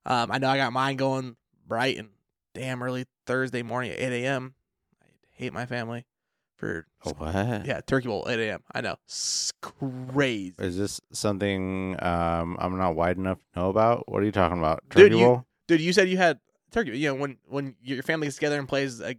[0.05, 2.11] Um, I know I got mine going bright and
[2.55, 4.55] damn early Thursday morning at 8 a.m.
[5.03, 6.07] I hate my family
[6.55, 7.67] for What?
[7.67, 8.63] yeah turkey bowl 8 a.m.
[8.75, 10.55] I know, it's crazy.
[10.59, 14.09] Is this something um, I'm not wide enough to know about?
[14.11, 14.83] What are you talking about?
[14.91, 15.47] Dude, Turkey you- Bowl?
[15.67, 16.39] Dude, you said you had
[16.71, 16.97] turkey.
[16.97, 19.17] You know when when your family gets together and plays a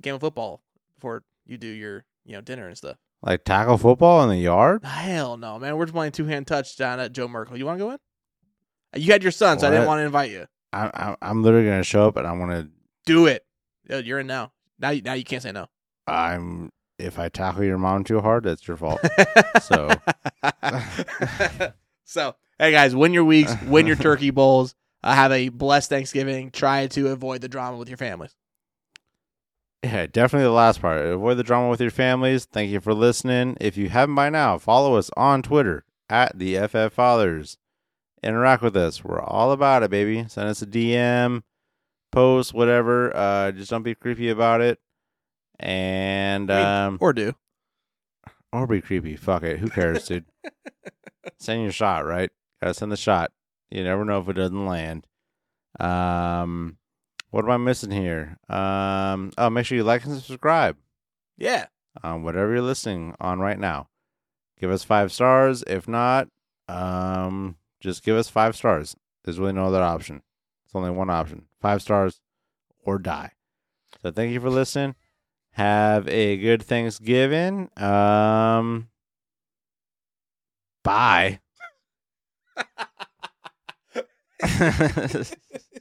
[0.00, 0.62] game of football
[0.94, 2.96] before you do your you know dinner and stuff.
[3.22, 4.84] Like tackle football in the yard?
[4.84, 5.76] Hell no, man.
[5.76, 7.56] We're just playing two hand touch down at Joe Merkel.
[7.56, 7.98] You want to go in?
[9.00, 10.46] You had your son, so I didn't want to invite you.
[10.72, 12.68] I, I, I'm literally gonna show up and I want to.
[13.06, 13.44] Do it.
[13.88, 14.52] You're in now.
[14.78, 15.66] Now, you, now you can't say no.
[16.06, 19.00] I'm if I tackle your mom too hard, that's your fault.
[19.62, 19.90] So-
[22.04, 24.74] so hey guys, win your weeks, win your turkey bowls.
[25.04, 26.50] Uh, have a blessed Thanksgiving.
[26.50, 28.34] Try to avoid the drama with your families.
[29.82, 31.04] Yeah, definitely the last part.
[31.04, 32.44] Avoid the drama with your families.
[32.44, 33.56] Thank you for listening.
[33.60, 37.58] If you haven't by now, follow us on Twitter at the FF Fathers.
[38.22, 39.02] Interact with us.
[39.02, 40.24] We're all about it, baby.
[40.28, 41.42] Send us a DM,
[42.12, 43.14] post, whatever.
[43.16, 44.78] Uh, just don't be creepy about it.
[45.58, 47.34] And um, Or do.
[48.52, 49.16] or be creepy.
[49.16, 49.58] Fuck it.
[49.58, 50.26] Who cares, dude?
[51.40, 52.30] send your shot, right?
[52.62, 53.32] Gotta send the shot.
[53.70, 55.08] You never know if it doesn't land.
[55.80, 56.76] Um,
[57.32, 58.36] what am I missing here?
[58.48, 60.76] Um, oh, make sure you like and subscribe
[61.36, 61.66] Yeah.
[62.02, 63.88] on whatever you're listening on right now.
[64.60, 65.64] Give us five stars.
[65.66, 66.28] If not,
[66.68, 68.94] um, just give us five stars.
[69.24, 70.22] There's really no other option.
[70.64, 72.20] It's only one option: five stars
[72.84, 73.32] or die.
[74.02, 74.94] So thank you for listening.
[75.52, 77.70] Have a good Thanksgiving.
[77.76, 78.88] Um,
[80.84, 81.40] bye.